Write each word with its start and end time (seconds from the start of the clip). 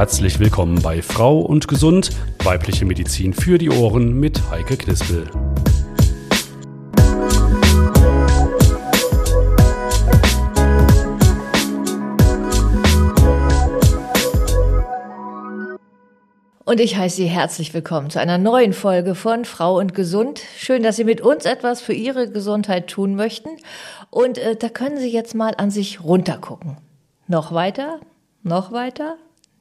Herzlich 0.00 0.40
willkommen 0.40 0.80
bei 0.80 1.02
Frau 1.02 1.40
und 1.40 1.68
Gesund, 1.68 2.08
weibliche 2.42 2.86
Medizin 2.86 3.34
für 3.34 3.58
die 3.58 3.68
Ohren 3.68 4.18
mit 4.18 4.40
Heike 4.50 4.78
Knispel. 4.78 5.26
Und 16.64 16.80
ich 16.80 16.96
heiße 16.96 17.16
Sie 17.16 17.26
herzlich 17.26 17.74
willkommen 17.74 18.08
zu 18.08 18.18
einer 18.18 18.38
neuen 18.38 18.72
Folge 18.72 19.14
von 19.14 19.44
Frau 19.44 19.78
und 19.78 19.94
Gesund. 19.94 20.40
Schön, 20.56 20.82
dass 20.82 20.96
Sie 20.96 21.04
mit 21.04 21.20
uns 21.20 21.44
etwas 21.44 21.82
für 21.82 21.92
Ihre 21.92 22.30
Gesundheit 22.30 22.88
tun 22.88 23.16
möchten. 23.16 23.50
Und 24.08 24.38
äh, 24.38 24.56
da 24.56 24.70
können 24.70 24.96
Sie 24.96 25.12
jetzt 25.12 25.34
mal 25.34 25.52
an 25.58 25.70
sich 25.70 26.02
runtergucken. 26.02 26.78
Noch 27.28 27.52
weiter, 27.52 28.00
noch 28.42 28.72
weiter, 28.72 29.18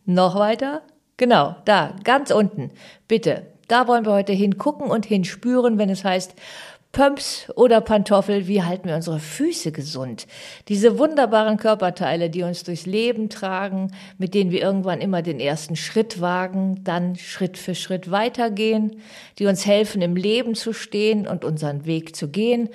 noch 0.10 0.36
weiter. 0.36 0.82
Genau, 1.18 1.56
da, 1.66 1.96
ganz 2.04 2.32
unten. 2.32 2.72
Bitte, 3.08 3.46
da 3.68 3.88
wollen 3.88 4.06
wir 4.06 4.14
heute 4.14 4.34
hingucken 4.34 4.90
und 4.90 5.06
hinspüren, 5.06 5.78
wenn 5.78 5.90
es 5.90 6.04
heißt 6.04 6.34
Pumps 6.92 7.48
oder 7.56 7.82
Pantoffel, 7.82 8.48
wie 8.48 8.64
halten 8.64 8.88
wir 8.88 8.96
unsere 8.96 9.20
Füße 9.20 9.72
gesund? 9.72 10.26
Diese 10.70 10.98
wunderbaren 10.98 11.58
Körperteile, 11.58 12.32
die 12.32 12.42
uns 12.42 12.64
durchs 12.64 12.88
Leben 12.88 13.30
tragen, 13.30 13.92
mit 14.18 14.34
denen 14.34 14.50
wir 14.50 14.62
irgendwann 14.62 15.00
immer 15.00 15.22
den 15.22 15.40
ersten 15.40 15.76
Schritt 15.76 16.20
wagen, 16.20 16.84
dann 16.84 17.16
Schritt 17.16 17.60
für 17.60 17.76
Schritt 17.76 18.10
weitergehen, 18.10 19.02
die 19.38 19.46
uns 19.46 19.68
helfen, 19.68 20.02
im 20.02 20.16
Leben 20.16 20.56
zu 20.56 20.74
stehen 20.74 21.28
und 21.28 21.46
unseren 21.46 21.86
Weg 21.86 22.16
zu 22.16 22.30
gehen 22.30 22.70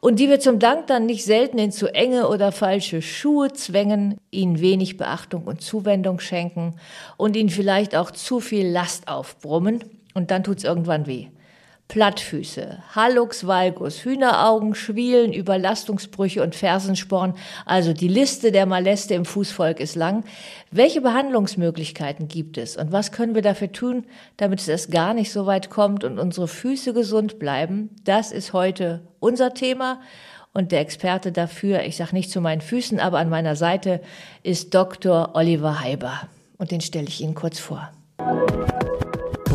und 0.00 0.20
die 0.20 0.28
wir 0.28 0.40
zum 0.40 0.58
Dank 0.58 0.86
dann 0.86 1.06
nicht 1.06 1.24
selten 1.24 1.58
in 1.58 1.72
zu 1.72 1.92
enge 1.92 2.28
oder 2.28 2.52
falsche 2.52 3.02
Schuhe 3.02 3.52
zwängen, 3.52 4.18
ihnen 4.30 4.60
wenig 4.60 4.96
Beachtung 4.96 5.44
und 5.44 5.60
Zuwendung 5.60 6.20
schenken 6.20 6.76
und 7.16 7.36
ihnen 7.36 7.50
vielleicht 7.50 7.96
auch 7.96 8.10
zu 8.10 8.40
viel 8.40 8.66
Last 8.68 9.08
aufbrummen 9.08 9.84
und 10.14 10.30
dann 10.30 10.44
tut's 10.44 10.64
irgendwann 10.64 11.06
weh. 11.06 11.28
Plattfüße, 11.88 12.82
Hallux 12.94 13.46
valgus, 13.46 14.04
Hühneraugen, 14.04 14.74
Schwielen, 14.74 15.32
Überlastungsbrüche 15.32 16.42
und 16.42 16.54
Fersensporn. 16.54 17.34
Also 17.64 17.94
die 17.94 18.08
Liste 18.08 18.52
der 18.52 18.66
Maläste 18.66 19.14
im 19.14 19.24
Fußvolk 19.24 19.80
ist 19.80 19.96
lang. 19.96 20.24
Welche 20.70 21.00
Behandlungsmöglichkeiten 21.00 22.28
gibt 22.28 22.58
es 22.58 22.76
und 22.76 22.92
was 22.92 23.10
können 23.10 23.34
wir 23.34 23.40
dafür 23.40 23.72
tun, 23.72 24.04
damit 24.36 24.60
es 24.60 24.68
erst 24.68 24.90
gar 24.90 25.14
nicht 25.14 25.32
so 25.32 25.46
weit 25.46 25.70
kommt 25.70 26.04
und 26.04 26.18
unsere 26.18 26.46
Füße 26.46 26.92
gesund 26.92 27.38
bleiben? 27.38 27.88
Das 28.04 28.32
ist 28.32 28.52
heute 28.52 29.00
unser 29.18 29.54
Thema. 29.54 30.00
Und 30.52 30.72
der 30.72 30.80
Experte 30.80 31.32
dafür, 31.32 31.84
ich 31.84 31.96
sage 31.96 32.14
nicht 32.14 32.30
zu 32.30 32.40
meinen 32.40 32.60
Füßen, 32.60 33.00
aber 33.00 33.18
an 33.18 33.28
meiner 33.30 33.56
Seite 33.56 34.02
ist 34.42 34.74
Dr. 34.74 35.30
Oliver 35.34 35.80
Heiber. 35.80 36.22
Und 36.58 36.70
den 36.70 36.80
stelle 36.80 37.06
ich 37.06 37.20
Ihnen 37.20 37.34
kurz 37.34 37.58
vor. 37.58 37.92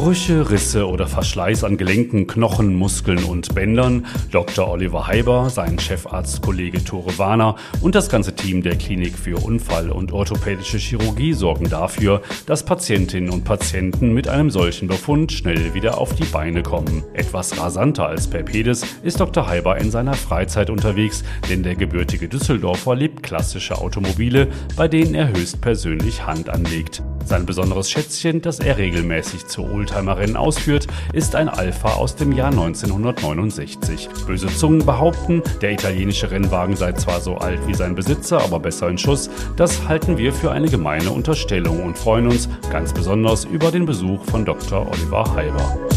Brüche, 0.03 0.49
Risse 0.49 0.85
oder 0.89 1.07
Verschleiß 1.07 1.63
an 1.63 1.77
Gelenken, 1.77 2.27
Knochen, 2.27 2.75
Muskeln 2.75 3.23
und 3.23 3.55
Bändern. 3.55 4.05
Dr. 4.31 4.69
Oliver 4.69 5.07
Heiber, 5.07 5.49
sein 5.49 5.79
Chefarzt 5.79 6.41
Kollege 6.41 6.83
Tore 6.83 7.17
Warner 7.17 7.55
und 7.79 7.95
das 7.95 8.09
ganze 8.09 8.35
Team 8.35 8.61
der 8.63 8.75
Klinik 8.75 9.17
für 9.17 9.37
Unfall- 9.37 9.91
und 9.91 10.11
orthopädische 10.11 10.77
Chirurgie 10.77 11.31
sorgen 11.31 11.69
dafür, 11.69 12.21
dass 12.45 12.65
Patientinnen 12.65 13.29
und 13.29 13.45
Patienten 13.45 14.13
mit 14.13 14.27
einem 14.27 14.49
solchen 14.49 14.89
Befund 14.89 15.31
schnell 15.31 15.73
wieder 15.73 15.97
auf 15.97 16.13
die 16.15 16.25
Beine 16.25 16.63
kommen. 16.63 17.05
Etwas 17.13 17.57
rasanter 17.57 18.05
als 18.05 18.27
per 18.27 18.43
Pedis 18.43 18.85
ist 19.03 19.21
Dr. 19.21 19.47
Heiber 19.47 19.77
in 19.77 19.89
seiner 19.89 20.15
Freizeit 20.15 20.69
unterwegs, 20.69 21.23
denn 21.49 21.63
der 21.63 21.75
gebürtige 21.75 22.27
Düsseldorfer 22.27 22.93
liebt 22.97 23.23
klassische 23.23 23.77
Automobile, 23.77 24.49
bei 24.75 24.89
denen 24.89 25.15
er 25.15 25.29
höchstpersönlich 25.29 26.25
Hand 26.25 26.49
anlegt. 26.49 27.01
Sein 27.25 27.45
besonderes 27.45 27.89
Schätzchen, 27.89 28.41
das 28.41 28.59
er 28.59 28.77
regelmäßig 28.77 29.47
zu 29.47 29.63
Oldtimer-Rennen 29.93 30.35
ausführt, 30.35 30.87
ist 31.13 31.35
ein 31.35 31.49
Alpha 31.49 31.93
aus 31.93 32.15
dem 32.15 32.31
Jahr 32.31 32.49
1969. 32.49 34.09
Böse 34.25 34.47
Zungen 34.47 34.85
behaupten, 34.85 35.41
der 35.61 35.71
italienische 35.71 36.31
Rennwagen 36.31 36.75
sei 36.75 36.93
zwar 36.93 37.21
so 37.21 37.37
alt 37.37 37.59
wie 37.67 37.73
sein 37.73 37.95
Besitzer, 37.95 38.41
aber 38.41 38.59
besser 38.59 38.89
in 38.89 38.97
Schuss. 38.97 39.29
Das 39.55 39.87
halten 39.87 40.17
wir 40.17 40.33
für 40.33 40.51
eine 40.51 40.69
gemeine 40.69 41.11
Unterstellung 41.11 41.83
und 41.83 41.97
freuen 41.97 42.27
uns 42.27 42.49
ganz 42.71 42.93
besonders 42.93 43.45
über 43.45 43.71
den 43.71 43.85
Besuch 43.85 44.23
von 44.25 44.45
Dr. 44.45 44.87
Oliver 44.87 45.33
Halber. 45.35 45.92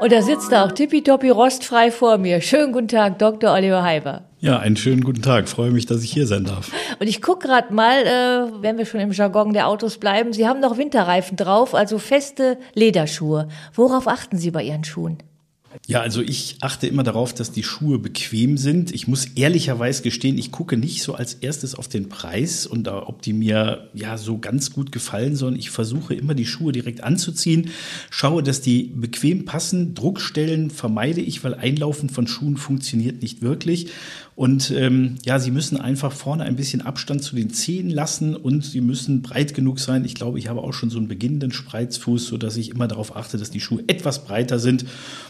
Und 0.00 0.12
da 0.12 0.22
sitzt 0.22 0.52
er 0.52 0.64
auch 0.64 0.72
tippitoppi 0.72 1.30
rostfrei 1.30 1.90
vor 1.90 2.18
mir. 2.18 2.40
Schönen 2.40 2.72
guten 2.72 2.88
Tag, 2.88 3.18
Dr. 3.18 3.52
Oliver 3.52 3.82
Heiber. 3.82 4.24
Ja, 4.40 4.58
einen 4.58 4.76
schönen 4.76 5.02
guten 5.02 5.22
Tag. 5.22 5.48
Freue 5.48 5.70
mich, 5.70 5.86
dass 5.86 6.02
ich 6.02 6.12
hier 6.12 6.26
sein 6.26 6.44
darf. 6.44 6.70
Und 6.98 7.06
ich 7.06 7.22
gucke 7.22 7.46
gerade 7.46 7.72
mal, 7.72 8.02
äh, 8.02 8.62
wenn 8.62 8.76
wir 8.76 8.84
schon 8.84 9.00
im 9.00 9.12
Jargon 9.12 9.54
der 9.54 9.68
Autos 9.68 9.98
bleiben, 9.98 10.32
Sie 10.32 10.46
haben 10.46 10.60
noch 10.60 10.76
Winterreifen 10.76 11.36
drauf, 11.36 11.74
also 11.74 11.98
feste 11.98 12.58
Lederschuhe. 12.74 13.48
Worauf 13.72 14.06
achten 14.06 14.36
Sie 14.36 14.50
bei 14.50 14.62
Ihren 14.62 14.84
Schuhen? 14.84 15.18
Ja, 15.86 16.00
also 16.00 16.22
ich 16.22 16.56
achte 16.60 16.86
immer 16.86 17.02
darauf, 17.02 17.34
dass 17.34 17.52
die 17.52 17.62
Schuhe 17.62 17.98
bequem 17.98 18.56
sind. 18.56 18.94
Ich 18.94 19.08
muss 19.08 19.26
ehrlicherweise 19.34 20.02
gestehen, 20.02 20.38
ich 20.38 20.50
gucke 20.50 20.76
nicht 20.76 21.02
so 21.02 21.14
als 21.14 21.34
erstes 21.34 21.74
auf 21.74 21.88
den 21.88 22.08
Preis 22.08 22.66
und 22.66 22.88
ob 22.88 23.22
die 23.22 23.32
mir 23.32 23.90
ja 23.92 24.16
so 24.16 24.38
ganz 24.38 24.72
gut 24.72 24.92
gefallen, 24.92 25.36
sondern 25.36 25.58
ich 25.58 25.70
versuche 25.70 26.14
immer 26.14 26.34
die 26.34 26.46
Schuhe 26.46 26.72
direkt 26.72 27.02
anzuziehen, 27.02 27.70
schaue, 28.10 28.42
dass 28.42 28.60
die 28.60 28.84
bequem 28.94 29.44
passen. 29.44 29.94
Druckstellen 29.94 30.70
vermeide 30.70 31.20
ich, 31.20 31.42
weil 31.44 31.54
Einlaufen 31.54 32.08
von 32.08 32.26
Schuhen 32.26 32.56
funktioniert 32.56 33.20
nicht 33.20 33.42
wirklich. 33.42 33.88
Und 34.36 34.72
ähm, 34.72 35.14
ja, 35.24 35.38
sie 35.38 35.52
müssen 35.52 35.76
einfach 35.76 36.10
vorne 36.10 36.42
ein 36.42 36.56
bisschen 36.56 36.82
Abstand 36.82 37.22
zu 37.22 37.36
den 37.36 37.50
Zehen 37.50 37.88
lassen 37.88 38.34
und 38.34 38.64
sie 38.64 38.80
müssen 38.80 39.22
breit 39.22 39.54
genug 39.54 39.78
sein. 39.78 40.04
Ich 40.04 40.16
glaube, 40.16 40.40
ich 40.40 40.48
habe 40.48 40.60
auch 40.60 40.72
schon 40.72 40.90
so 40.90 40.98
einen 40.98 41.06
beginnenden 41.06 41.52
Spreizfuß, 41.52 42.26
so 42.26 42.36
dass 42.36 42.56
ich 42.56 42.70
immer 42.70 42.88
darauf 42.88 43.14
achte, 43.14 43.38
dass 43.38 43.50
die 43.50 43.60
Schuhe 43.60 43.84
etwas 43.86 44.24
breiter 44.24 44.58
sind. 44.58 44.86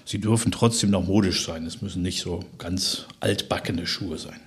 Sie 0.07 0.21
dürfen 0.21 0.34
trotzdem 0.37 0.91
noch 0.91 1.07
modisch 1.07 1.45
sein. 1.47 1.67
Es 1.67 1.83
müssen 1.83 2.03
nicht 2.03 2.21
so 2.21 2.41
ganz 2.59 3.07
altbackene 3.21 3.87
Schuhe 3.87 4.19
sein. 4.19 4.41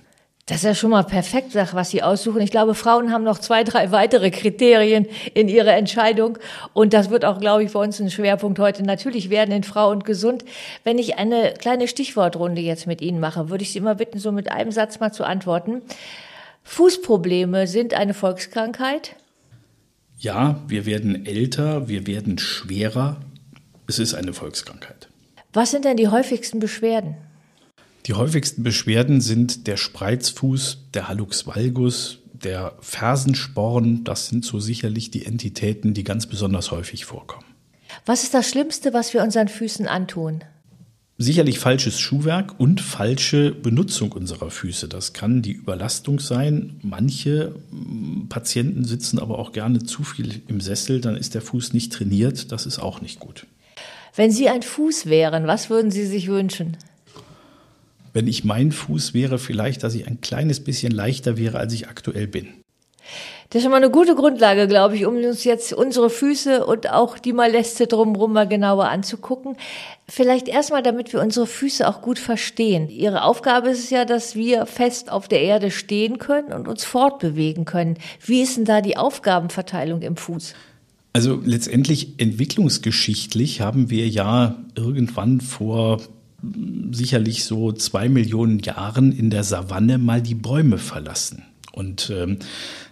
Das 0.48 0.58
ist 0.58 0.64
ja 0.64 0.74
schon 0.74 0.90
mal 0.90 1.02
perfekt, 1.02 1.54
was 1.54 1.90
Sie 1.90 2.02
aussuchen. 2.02 2.40
Ich 2.40 2.50
glaube, 2.50 2.74
Frauen 2.74 3.12
haben 3.12 3.22
noch 3.22 3.38
zwei, 3.38 3.64
drei 3.64 3.90
weitere 3.90 4.30
Kriterien 4.30 5.06
in 5.34 5.46
ihrer 5.46 5.74
Entscheidung. 5.74 6.38
Und 6.72 6.94
das 6.94 7.10
wird 7.10 7.26
auch, 7.26 7.38
glaube 7.38 7.64
ich, 7.64 7.70
für 7.70 7.78
uns 7.78 8.00
ein 8.00 8.10
Schwerpunkt 8.10 8.58
heute 8.58 8.82
natürlich 8.82 9.28
werden 9.28 9.54
in 9.54 9.62
Frau 9.62 9.90
und 9.90 10.06
Gesund. 10.06 10.46
Wenn 10.84 10.96
ich 10.96 11.18
eine 11.18 11.52
kleine 11.58 11.86
Stichwortrunde 11.86 12.62
jetzt 12.62 12.86
mit 12.86 13.02
Ihnen 13.02 13.20
mache, 13.20 13.50
würde 13.50 13.62
ich 13.62 13.72
Sie 13.72 13.78
immer 13.78 13.94
bitten, 13.94 14.18
so 14.18 14.32
mit 14.32 14.50
einem 14.50 14.72
Satz 14.72 15.00
mal 15.00 15.12
zu 15.12 15.24
antworten. 15.24 15.82
Fußprobleme 16.62 17.66
sind 17.66 17.92
eine 17.92 18.14
Volkskrankheit? 18.14 19.16
Ja, 20.18 20.62
wir 20.66 20.86
werden 20.86 21.26
älter, 21.26 21.88
wir 21.88 22.06
werden 22.06 22.38
schwerer. 22.38 23.20
Es 23.86 23.98
ist 23.98 24.14
eine 24.14 24.32
Volkskrankheit. 24.32 25.07
Was 25.52 25.70
sind 25.70 25.84
denn 25.84 25.96
die 25.96 26.08
häufigsten 26.08 26.58
Beschwerden? 26.58 27.16
Die 28.06 28.14
häufigsten 28.14 28.62
Beschwerden 28.62 29.20
sind 29.20 29.66
der 29.66 29.76
Spreizfuß, 29.76 30.78
der 30.94 31.08
Hallux 31.08 31.46
valgus, 31.46 32.18
der 32.32 32.74
Fersensporn. 32.80 34.04
Das 34.04 34.28
sind 34.28 34.44
so 34.44 34.60
sicherlich 34.60 35.10
die 35.10 35.24
Entitäten, 35.24 35.94
die 35.94 36.04
ganz 36.04 36.26
besonders 36.26 36.70
häufig 36.70 37.04
vorkommen. 37.04 37.44
Was 38.06 38.22
ist 38.22 38.34
das 38.34 38.48
Schlimmste, 38.48 38.92
was 38.92 39.14
wir 39.14 39.22
unseren 39.22 39.48
Füßen 39.48 39.86
antun? 39.86 40.44
Sicherlich 41.20 41.58
falsches 41.58 41.98
Schuhwerk 41.98 42.60
und 42.60 42.80
falsche 42.80 43.50
Benutzung 43.50 44.12
unserer 44.12 44.50
Füße. 44.50 44.86
Das 44.86 45.14
kann 45.14 45.42
die 45.42 45.52
Überlastung 45.52 46.20
sein. 46.20 46.78
Manche 46.82 47.56
mm, 47.72 48.28
Patienten 48.28 48.84
sitzen 48.84 49.18
aber 49.18 49.40
auch 49.40 49.50
gerne 49.50 49.82
zu 49.82 50.04
viel 50.04 50.42
im 50.46 50.60
Sessel, 50.60 51.00
dann 51.00 51.16
ist 51.16 51.34
der 51.34 51.42
Fuß 51.42 51.72
nicht 51.72 51.92
trainiert. 51.92 52.52
Das 52.52 52.66
ist 52.66 52.78
auch 52.78 53.00
nicht 53.00 53.18
gut. 53.18 53.46
Wenn 54.14 54.30
Sie 54.30 54.48
ein 54.48 54.62
Fuß 54.62 55.06
wären, 55.06 55.46
was 55.46 55.70
würden 55.70 55.90
Sie 55.90 56.06
sich 56.06 56.28
wünschen? 56.28 56.76
wenn 58.18 58.26
ich 58.26 58.42
mein 58.42 58.72
Fuß 58.72 59.14
wäre, 59.14 59.38
vielleicht, 59.38 59.84
dass 59.84 59.94
ich 59.94 60.08
ein 60.08 60.20
kleines 60.20 60.58
bisschen 60.58 60.90
leichter 60.90 61.36
wäre, 61.36 61.58
als 61.58 61.72
ich 61.72 61.88
aktuell 61.88 62.26
bin. 62.26 62.48
Das 63.50 63.60
ist 63.60 63.62
schon 63.62 63.70
mal 63.70 63.78
eine 63.78 63.90
gute 63.90 64.16
Grundlage, 64.16 64.66
glaube 64.66 64.96
ich, 64.96 65.06
um 65.06 65.16
uns 65.16 65.44
jetzt 65.44 65.72
unsere 65.72 66.10
Füße 66.10 66.66
und 66.66 66.90
auch 66.90 67.16
die 67.16 67.32
Maläste 67.32 67.86
drumherum 67.86 68.32
mal 68.32 68.48
genauer 68.48 68.88
anzugucken. 68.88 69.56
Vielleicht 70.06 70.48
erstmal, 70.48 70.82
damit 70.82 71.12
wir 71.12 71.20
unsere 71.22 71.46
Füße 71.46 71.88
auch 71.88 72.02
gut 72.02 72.18
verstehen. 72.18 72.90
Ihre 72.90 73.22
Aufgabe 73.22 73.70
ist 73.70 73.84
es 73.84 73.90
ja, 73.90 74.04
dass 74.04 74.34
wir 74.34 74.66
fest 74.66 75.12
auf 75.12 75.28
der 75.28 75.40
Erde 75.40 75.70
stehen 75.70 76.18
können 76.18 76.52
und 76.52 76.66
uns 76.66 76.84
fortbewegen 76.84 77.64
können. 77.64 77.96
Wie 78.20 78.42
ist 78.42 78.56
denn 78.56 78.64
da 78.66 78.82
die 78.82 78.96
Aufgabenverteilung 78.96 80.02
im 80.02 80.16
Fuß? 80.16 80.54
Also 81.18 81.42
letztendlich 81.44 82.12
entwicklungsgeschichtlich 82.18 83.60
haben 83.60 83.90
wir 83.90 84.08
ja 84.08 84.62
irgendwann 84.76 85.40
vor 85.40 86.00
sicherlich 86.92 87.42
so 87.42 87.72
zwei 87.72 88.08
Millionen 88.08 88.60
Jahren 88.60 89.10
in 89.10 89.28
der 89.28 89.42
Savanne 89.42 89.98
mal 89.98 90.22
die 90.22 90.36
Bäume 90.36 90.78
verlassen. 90.78 91.42
und 91.72 92.12
ähm, 92.14 92.38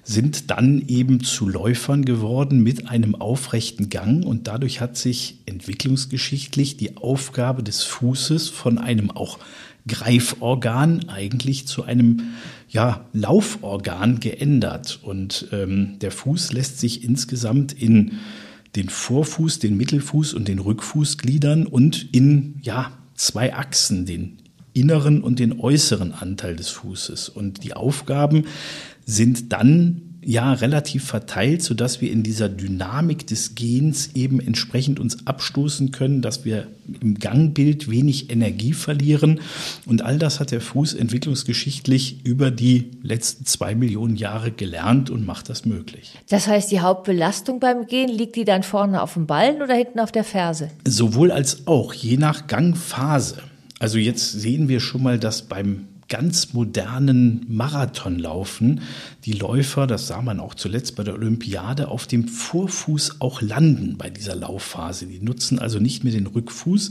sind 0.03 0.51
dann 0.51 0.83
eben 0.89 1.23
zu 1.23 1.49
Läufern 1.49 2.05
geworden 2.05 2.65
mit 2.65 2.89
einem 2.89 3.15
aufrechten 3.15 3.91
Gang 3.91 4.25
und 4.25 4.49
dadurch 4.49 4.81
hat 4.81 4.97
sich 4.97 5.39
entwicklungsgeschichtlich 5.47 6.77
die 6.77 6.97
Aufgabe 6.97 7.63
des 7.63 7.85
Fußes 7.85 8.49
von 8.49 8.79
einem 8.79 9.13
auch 9.13 9.39
Greiforgan 9.89 11.09
eigentlich 11.09 11.67
zu 11.67 11.85
einem 11.85 12.23
ja, 12.69 13.07
Lauforgan 13.13 14.21
geändert. 14.21 15.01
Und 15.03 15.49
ähm, 15.53 15.99
der 16.01 16.11
Fuß 16.11 16.53
lässt 16.53 16.81
sich 16.81 17.05
insgesamt 17.05 17.73
in 17.73 18.13
den 18.75 18.89
Vorfuß, 18.89 19.59
den 19.59 19.77
Mittelfuß 19.77 20.35
und 20.35 20.49
den 20.49 20.59
Rückfuß 20.59 21.19
gliedern 21.19 21.67
und 21.67 22.15
in 22.15 22.57
ja, 22.63 22.93
zwei 23.15 23.55
Achsen, 23.55 24.05
den 24.05 24.39
inneren 24.75 25.23
und 25.23 25.39
den 25.39 25.59
äußeren 25.59 26.13
Anteil 26.13 26.57
des 26.57 26.69
Fußes. 26.69 27.31
Und 27.31 27.65
die 27.65 27.73
Aufgaben 27.73 28.45
sind 29.07 29.53
dann 29.53 30.03
ja 30.27 30.53
relativ 30.53 31.05
verteilt, 31.05 31.63
so 31.63 31.73
dass 31.73 32.01
wir 32.01 32.11
in 32.11 32.25
dieser 32.25 32.49
Dynamik 32.49 33.29
des 33.29 33.55
Gehens 33.55 34.11
eben 34.15 34.41
entsprechend 34.41 34.99
uns 34.99 35.25
abstoßen 35.25 35.93
können, 35.93 36.21
dass 36.21 36.45
wir 36.45 36.67
im 37.01 37.19
Gangbild 37.21 37.89
wenig 37.89 38.29
Energie 38.31 38.73
verlieren. 38.73 39.41
Und 39.87 40.03
all 40.03 40.19
das 40.19 40.41
hat 40.41 40.51
der 40.51 40.61
Fuß 40.61 40.95
entwicklungsgeschichtlich 40.95 42.25
über 42.25 42.51
die 42.51 42.91
letzten 43.03 43.47
zwei 43.47 43.77
Millionen 43.77 44.17
Jahre 44.17 44.51
gelernt 44.51 45.11
und 45.11 45.25
macht 45.25 45.49
das 45.49 45.65
möglich. 45.65 46.19
Das 46.29 46.49
heißt, 46.49 46.73
die 46.73 46.81
Hauptbelastung 46.81 47.61
beim 47.61 47.87
Gehen 47.87 48.09
liegt 48.09 48.35
die 48.35 48.45
dann 48.45 48.65
vorne 48.65 49.03
auf 49.03 49.15
dem 49.15 49.27
Ballen 49.27 49.63
oder 49.63 49.75
hinten 49.75 50.01
auf 50.01 50.11
der 50.11 50.25
Ferse? 50.25 50.71
Sowohl 50.85 51.31
als 51.31 51.69
auch, 51.69 51.95
je 51.95 52.17
nach 52.17 52.49
Gangphase. 52.49 53.43
Also 53.79 53.99
jetzt 53.99 54.33
sehen 54.33 54.69
wir 54.69 54.81
schon 54.81 55.05
mal, 55.05 55.21
dass 55.21 55.43
beim 55.43 55.87
ganz 56.09 56.53
modernen 56.53 57.45
Marathonlaufen 57.49 58.81
die 59.25 59.33
Läufer, 59.33 59.87
das 59.89 60.07
sah 60.07 60.23
man 60.23 60.39
auch 60.39 60.55
zuletzt 60.55 60.95
bei 60.95 61.03
der 61.03 61.15
Olympiade, 61.15 61.89
auf 61.89 62.07
dem 62.07 62.29
Vorfuß 62.29 63.21
auch 63.21 63.43
landen 63.43 63.97
bei 63.99 64.09
dieser 64.09 64.37
Laufphase. 64.37 65.07
Die 65.07 65.21
nutzen 65.21 65.59
also 65.59 65.81
nicht 65.81 66.05
mehr 66.05 66.13
den 66.13 66.29
Rückfuß. 66.29 66.91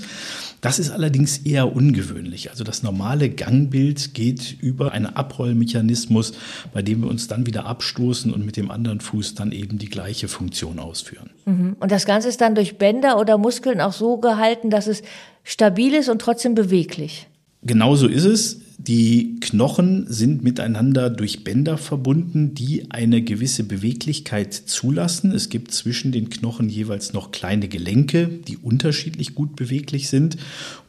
Das 0.59 0.79
ist 0.79 0.91
allerdings 0.91 1.37
eher 1.37 1.73
ungewöhnlich. 1.73 2.51
Also 2.51 2.65
das 2.65 2.83
normale 2.83 3.29
Gangbild 3.29 4.13
geht 4.13 4.57
über 4.59 4.91
einen 4.91 5.05
Abrollmechanismus, 5.05 6.33
bei 6.73 6.81
dem 6.81 7.01
wir 7.01 7.09
uns 7.09 7.27
dann 7.27 7.45
wieder 7.45 7.65
abstoßen 7.65 8.33
und 8.33 8.45
mit 8.45 8.57
dem 8.57 8.69
anderen 8.69 8.99
Fuß 8.99 9.35
dann 9.35 9.53
eben 9.53 9.77
die 9.77 9.89
gleiche 9.89 10.27
Funktion 10.27 10.79
ausführen. 10.79 11.29
Mhm. 11.45 11.77
Und 11.79 11.91
das 11.91 12.05
Ganze 12.05 12.27
ist 12.27 12.41
dann 12.41 12.55
durch 12.55 12.77
Bänder 12.77 13.17
oder 13.17 13.37
Muskeln 13.37 13.79
auch 13.79 13.93
so 13.93 14.17
gehalten, 14.17 14.69
dass 14.69 14.87
es 14.87 15.03
stabil 15.43 15.93
ist 15.93 16.09
und 16.09 16.19
trotzdem 16.19 16.53
beweglich. 16.53 17.27
Genauso 17.63 18.07
ist 18.07 18.25
es. 18.25 18.64
Die 18.77 19.39
Knochen 19.39 20.05
sind 20.09 20.43
miteinander 20.43 21.09
durch 21.09 21.43
Bänder 21.43 21.77
verbunden, 21.77 22.53
die 22.55 22.91
eine 22.91 23.21
gewisse 23.21 23.63
Beweglichkeit 23.63 24.53
zulassen. 24.53 25.31
Es 25.31 25.49
gibt 25.49 25.71
zwischen 25.71 26.11
den 26.11 26.29
Knochen 26.29 26.69
jeweils 26.69 27.13
noch 27.13 27.31
kleine 27.31 27.69
Gelenke, 27.69 28.27
die 28.27 28.57
unterschiedlich 28.57 29.33
gut 29.33 29.55
beweglich 29.55 30.09
sind. 30.09 30.35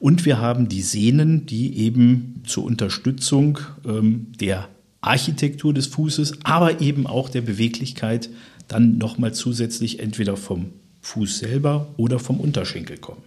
Und 0.01 0.25
wir 0.25 0.41
haben 0.41 0.69
die 0.69 0.83
Sehnen, 0.83 1.47
die 1.47 1.79
eben 1.79 2.43
zur 2.45 2.65
Unterstützung 2.65 3.61
ähm, 3.87 4.27
der 4.41 4.69
Architektur 5.01 5.73
des 5.73 5.87
Fußes, 5.87 6.41
aber 6.43 6.81
eben 6.81 7.07
auch 7.07 7.29
der 7.29 7.43
Beweglichkeit 7.43 8.31
dann 8.67 8.99
nochmal 8.99 9.33
zusätzlich 9.33 10.01
entweder 10.01 10.37
vom 10.37 10.73
Fuß 11.03 11.39
selber 11.39 11.95
oder 11.97 12.19
vom 12.19 12.41
Unterschenkel 12.41 12.99
kommen. 12.99 13.23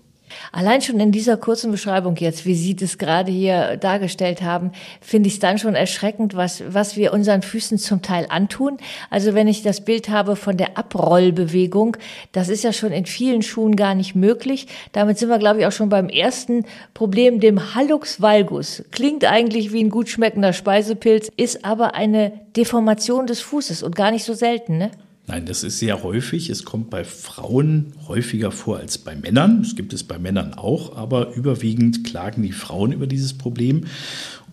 Allein 0.52 0.82
schon 0.82 1.00
in 1.00 1.12
dieser 1.12 1.38
kurzen 1.38 1.72
Beschreibung 1.72 2.16
jetzt, 2.16 2.46
wie 2.46 2.56
Sie 2.56 2.76
das 2.76 2.98
gerade 2.98 3.32
hier 3.32 3.78
dargestellt 3.78 4.42
haben, 4.42 4.72
finde 5.02 5.28
ich 5.28 5.36
es 5.36 5.40
dann 5.40 5.58
schon 5.58 5.76
erschreckend, 5.76 6.36
was, 6.36 6.64
was 6.68 6.96
wir 6.96 7.14
unseren 7.14 7.42
Füßen 7.42 7.78
zum 7.78 8.02
Teil 8.02 8.28
antun. 8.30 8.78
Also 9.10 9.34
wenn 9.34 9.48
ich 9.48 9.62
das 9.62 9.82
Bild 9.82 10.10
habe 10.10 10.36
von 10.36 10.58
der 10.58 10.78
Abrollbewegung, 10.78 11.98
das 12.32 12.50
ist 12.50 12.64
ja 12.64 12.74
schon 12.74 12.92
in 12.92 13.06
vielen 13.06 13.42
Schuhen 13.42 13.76
gar 13.76 13.96
nicht 13.96 14.16
möglich. 14.16 14.68
Damit 14.92 15.18
sind 15.18 15.30
wir, 15.30 15.40
glaube 15.40 15.60
ich, 15.60 15.66
auch 15.66 15.72
schon 15.72 15.90
beim 15.90 16.10
ersten 16.10 16.66
Problem, 16.94 17.40
dem 17.40 17.76
Hallux 17.76 18.22
valgus. 18.22 18.84
Klingt 18.92 19.26
eigentlich 19.26 19.72
wie 19.74 19.84
ein 19.84 19.90
gut 19.90 20.10
schmeckender 20.10 20.54
Speisepilz, 20.54 21.32
ist 21.38 21.66
aber 21.66 21.96
eine 21.96 22.32
Deformation 22.56 23.28
des 23.28 23.42
Fußes 23.42 23.84
und 23.84 23.96
gar 23.96 24.12
nicht 24.12 24.24
so 24.24 24.34
selten, 24.34 24.78
ne? 24.78 24.92
Nein, 25.30 25.46
das 25.46 25.64
ist 25.64 25.78
sehr 25.78 26.02
häufig. 26.02 26.50
Es 26.50 26.66
kommt 26.66 26.90
bei 26.90 27.04
Frauen 27.04 27.94
häufiger 28.08 28.52
vor 28.52 28.78
als 28.78 28.98
bei 28.98 29.16
Männern. 29.16 29.62
Es 29.62 29.76
gibt 29.76 29.94
es 29.94 30.04
bei 30.04 30.18
Männern 30.18 30.56
auch, 30.56 30.98
aber 30.98 31.36
überwiegend 31.36 32.04
klagen 32.04 32.42
die 32.42 32.52
Frauen 32.52 32.92
über 32.92 33.06
dieses 33.06 33.34
Problem. 33.34 33.84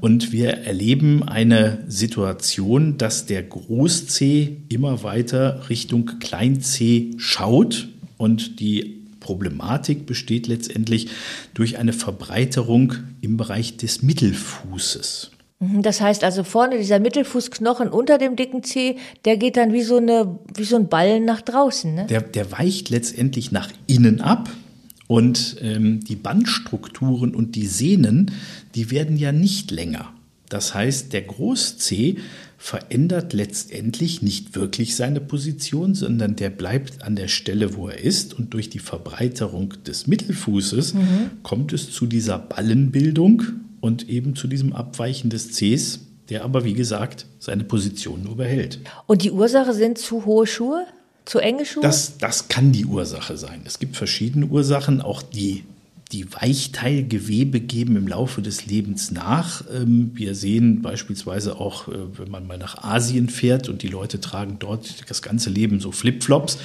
Und 0.02 0.32
wir 0.32 0.50
erleben 0.50 1.22
eine 1.26 1.78
Situation, 1.88 2.98
dass 2.98 3.24
der 3.24 3.42
Groß-C 3.42 4.58
immer 4.68 5.02
weiter 5.02 5.70
Richtung 5.70 6.18
Klein-C 6.20 7.12
schaut 7.16 7.88
und 8.18 8.60
die 8.60 9.00
Problematik 9.20 10.04
besteht 10.04 10.46
letztendlich 10.46 11.08
durch 11.54 11.78
eine 11.78 11.94
Verbreiterung 11.94 12.92
im 13.22 13.38
Bereich 13.38 13.78
des 13.78 14.02
Mittelfußes. 14.02 15.30
Mhm, 15.58 15.82
das 15.82 16.00
heißt 16.00 16.22
also 16.24 16.44
vorne 16.44 16.78
dieser 16.78 16.98
Mittelfußknochen 16.98 17.88
unter 17.88 18.18
dem 18.18 18.36
dicken 18.36 18.62
Zeh, 18.62 18.96
der 19.24 19.36
geht 19.36 19.56
dann 19.56 19.72
wie 19.72 19.82
so, 19.82 19.96
eine, 19.96 20.38
wie 20.54 20.64
so 20.64 20.76
ein 20.76 20.88
Ballen 20.88 21.24
nach 21.24 21.40
draußen. 21.40 21.94
Ne? 21.94 22.06
Der, 22.06 22.20
der 22.20 22.52
weicht 22.52 22.90
letztendlich 22.90 23.52
nach 23.52 23.70
innen 23.86 24.20
ab 24.20 24.50
und 25.08 25.56
ähm, 25.62 26.00
die 26.04 26.16
Bandstrukturen 26.16 27.34
und 27.34 27.54
die 27.54 27.66
Sehnen, 27.66 28.32
die 28.74 28.90
werden 28.90 29.16
ja 29.16 29.32
nicht 29.32 29.70
länger. 29.70 30.12
Das 30.48 30.74
heißt, 30.74 31.12
der 31.12 31.22
Großzeh 31.22 32.16
verändert 32.58 33.32
letztendlich 33.32 34.22
nicht 34.22 34.54
wirklich 34.54 34.94
seine 34.94 35.20
Position, 35.20 35.94
sondern 35.94 36.36
der 36.36 36.50
bleibt 36.50 37.02
an 37.02 37.16
der 37.16 37.28
Stelle, 37.28 37.76
wo 37.76 37.88
er 37.88 37.98
ist. 37.98 38.34
Und 38.34 38.54
durch 38.54 38.70
die 38.70 38.78
Verbreiterung 38.78 39.74
des 39.84 40.06
Mittelfußes 40.06 40.94
mhm. 40.94 41.30
kommt 41.42 41.72
es 41.72 41.90
zu 41.90 42.06
dieser 42.06 42.38
Ballenbildung 42.38 43.42
und 43.80 44.08
eben 44.08 44.36
zu 44.36 44.48
diesem 44.48 44.72
Abweichen 44.72 45.30
des 45.30 45.52
Cs, 45.52 46.00
der 46.28 46.44
aber, 46.44 46.64
wie 46.64 46.74
gesagt, 46.74 47.26
seine 47.38 47.64
Position 47.64 48.22
nur 48.22 48.36
behält. 48.36 48.80
Und 49.06 49.22
die 49.22 49.30
Ursache 49.30 49.74
sind 49.74 49.98
zu 49.98 50.24
hohe 50.24 50.46
Schuhe? 50.46 50.86
Zu 51.24 51.38
enge 51.38 51.64
Schuhe? 51.64 51.82
Das, 51.82 52.18
das 52.18 52.48
kann 52.48 52.72
die 52.72 52.86
Ursache 52.86 53.36
sein. 53.36 53.62
Es 53.64 53.78
gibt 53.78 53.96
verschiedene 53.96 54.46
Ursachen. 54.46 55.00
Auch 55.00 55.22
die 55.22 55.64
die 56.12 56.32
Weichteilgewebe 56.32 57.58
geben 57.58 57.96
im 57.96 58.06
Laufe 58.06 58.40
des 58.40 58.66
Lebens 58.66 59.10
nach. 59.10 59.64
Ähm, 59.74 60.12
wir 60.14 60.36
sehen 60.36 60.80
beispielsweise 60.80 61.58
auch, 61.58 61.88
äh, 61.88 61.94
wenn 62.16 62.30
man 62.30 62.46
mal 62.46 62.58
nach 62.58 62.84
Asien 62.84 63.28
fährt 63.28 63.68
und 63.68 63.82
die 63.82 63.88
Leute 63.88 64.20
tragen 64.20 64.58
dort 64.60 65.10
das 65.10 65.20
ganze 65.20 65.50
Leben 65.50 65.80
so 65.80 65.90
Flipflops, 65.90 66.58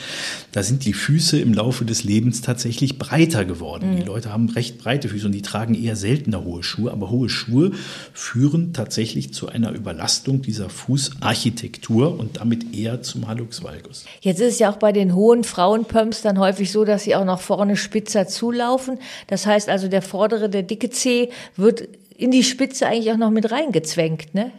da 0.51 0.61
sind 0.61 0.85
die 0.85 0.93
Füße 0.93 1.39
im 1.39 1.55
Laufe 1.55 1.85
des 1.85 2.03
Lebens 2.03 2.41
tatsächlich 2.41 2.99
breiter 2.99 3.43
geworden. 3.43 3.93
Mhm. 3.93 3.95
Die 3.97 4.03
Leute 4.03 4.31
haben 4.31 4.47
recht 4.49 4.77
breite 4.77 5.09
Füße 5.09 5.25
und 5.25 5.31
die 5.31 5.41
tragen 5.41 5.73
eher 5.73 5.95
seltener 5.95 6.43
hohe 6.43 6.61
Schuhe, 6.61 6.91
aber 6.91 7.09
hohe 7.09 7.29
Schuhe 7.29 7.71
führen 8.13 8.73
tatsächlich 8.73 9.33
zu 9.33 9.47
einer 9.47 9.71
Überlastung 9.71 10.43
dieser 10.43 10.69
Fußarchitektur 10.69 12.19
und 12.19 12.37
damit 12.37 12.75
eher 12.75 13.01
zum 13.01 13.27
Hallux 13.27 13.63
valgus. 13.63 14.05
Jetzt 14.21 14.39
ist 14.39 14.53
es 14.53 14.59
ja 14.59 14.71
auch 14.71 14.77
bei 14.77 14.91
den 14.91 15.15
hohen 15.15 15.43
Frauenpumps 15.43 16.21
dann 16.21 16.37
häufig 16.37 16.71
so, 16.71 16.85
dass 16.85 17.05
sie 17.05 17.15
auch 17.15 17.25
noch 17.25 17.41
vorne 17.41 17.75
spitzer 17.75 18.27
zulaufen. 18.27 18.99
Das 19.31 19.45
heißt 19.45 19.69
also, 19.69 19.87
der 19.87 20.01
vordere, 20.01 20.49
der 20.49 20.61
dicke 20.61 20.89
Zeh 20.89 21.29
wird 21.55 21.87
in 22.17 22.31
die 22.31 22.43
Spitze 22.43 22.85
eigentlich 22.85 23.13
auch 23.13 23.17
noch 23.17 23.31
mit 23.31 23.49
reingezwängt, 23.49 24.35
ne? 24.35 24.51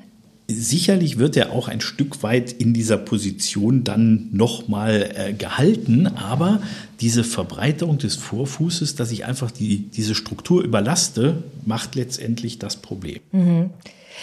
Sicherlich 0.49 1.19
wird 1.19 1.37
er 1.37 1.53
auch 1.53 1.69
ein 1.69 1.83
Stück 1.83 2.23
weit 2.23 2.53
in 2.53 2.73
dieser 2.73 2.97
Position 2.97 3.85
dann 3.85 4.31
nochmal 4.33 5.11
äh, 5.15 5.33
gehalten, 5.35 6.07
aber 6.07 6.63
diese 7.03 7.23
Verbreiterung 7.23 7.99
des 7.99 8.17
Vorfußes, 8.17 8.95
dass 8.97 9.13
ich 9.13 9.27
einfach 9.27 9.51
die, 9.51 9.91
diese 9.91 10.15
Struktur 10.15 10.65
überlaste, 10.65 11.43
macht 11.67 11.95
letztendlich 11.95 12.59
das 12.59 12.77
Problem. 12.77 13.21
Mhm. 13.31 13.71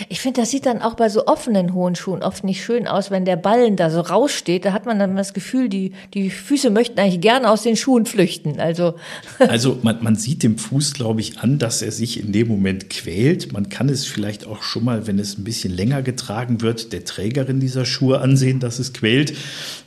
Ich 0.08 0.22
finde, 0.22 0.42
das 0.42 0.52
sieht 0.52 0.66
dann 0.66 0.82
auch 0.82 0.94
bei 0.94 1.10
so 1.10 1.26
offenen 1.26 1.74
hohen 1.74 1.96
Schuhen 1.96 2.24
oft 2.24 2.44
nicht 2.44 2.64
schön 2.64 2.88
aus, 2.88 3.12
wenn 3.12 3.26
der 3.26 3.36
Ballen 3.36 3.76
da 3.76 3.90
so 3.90 4.00
raussteht. 4.00 4.64
Da 4.64 4.72
hat 4.72 4.86
man 4.86 4.98
dann 5.00 5.16
das 5.16 5.34
Gefühl, 5.34 5.68
die, 5.68 5.92
die 6.14 6.30
Füße 6.30 6.70
möchten 6.70 7.00
eigentlich 7.00 7.20
gerne 7.20 7.50
aus 7.50 7.64
den 7.64 7.76
Schuhen 7.76 8.06
flüchten. 8.06 8.60
Also, 8.60 8.96
also 9.40 9.80
man, 9.82 10.02
man 10.02 10.16
sieht 10.16 10.44
dem 10.44 10.58
Fuß, 10.58 10.94
glaube 10.94 11.20
ich, 11.20 11.40
an, 11.40 11.60
dass 11.60 11.82
er 11.82 11.92
sich 11.92 12.20
in 12.24 12.32
dem 12.32 12.48
Moment 12.48 12.90
quält. 12.90 13.52
Man 13.52 13.70
kann 13.70 13.90
es 13.90 14.06
vielleicht 14.06 14.48
auch 14.48 14.62
schon 14.62 14.86
mal, 14.86 15.08
wenn 15.08 15.20
es 15.20 15.38
ein 15.38 15.44
bisschen 15.44 15.76
länger 15.76 16.02
getragen 16.02 16.62
wird, 16.62 16.94
der 16.94 17.04
Trägerin 17.04 17.60
dieser 17.60 17.86
Schuhe 17.86 18.22
ansehen, 18.22 18.60
dass 18.60 18.80
es 18.80 18.94
quält. 18.94 19.34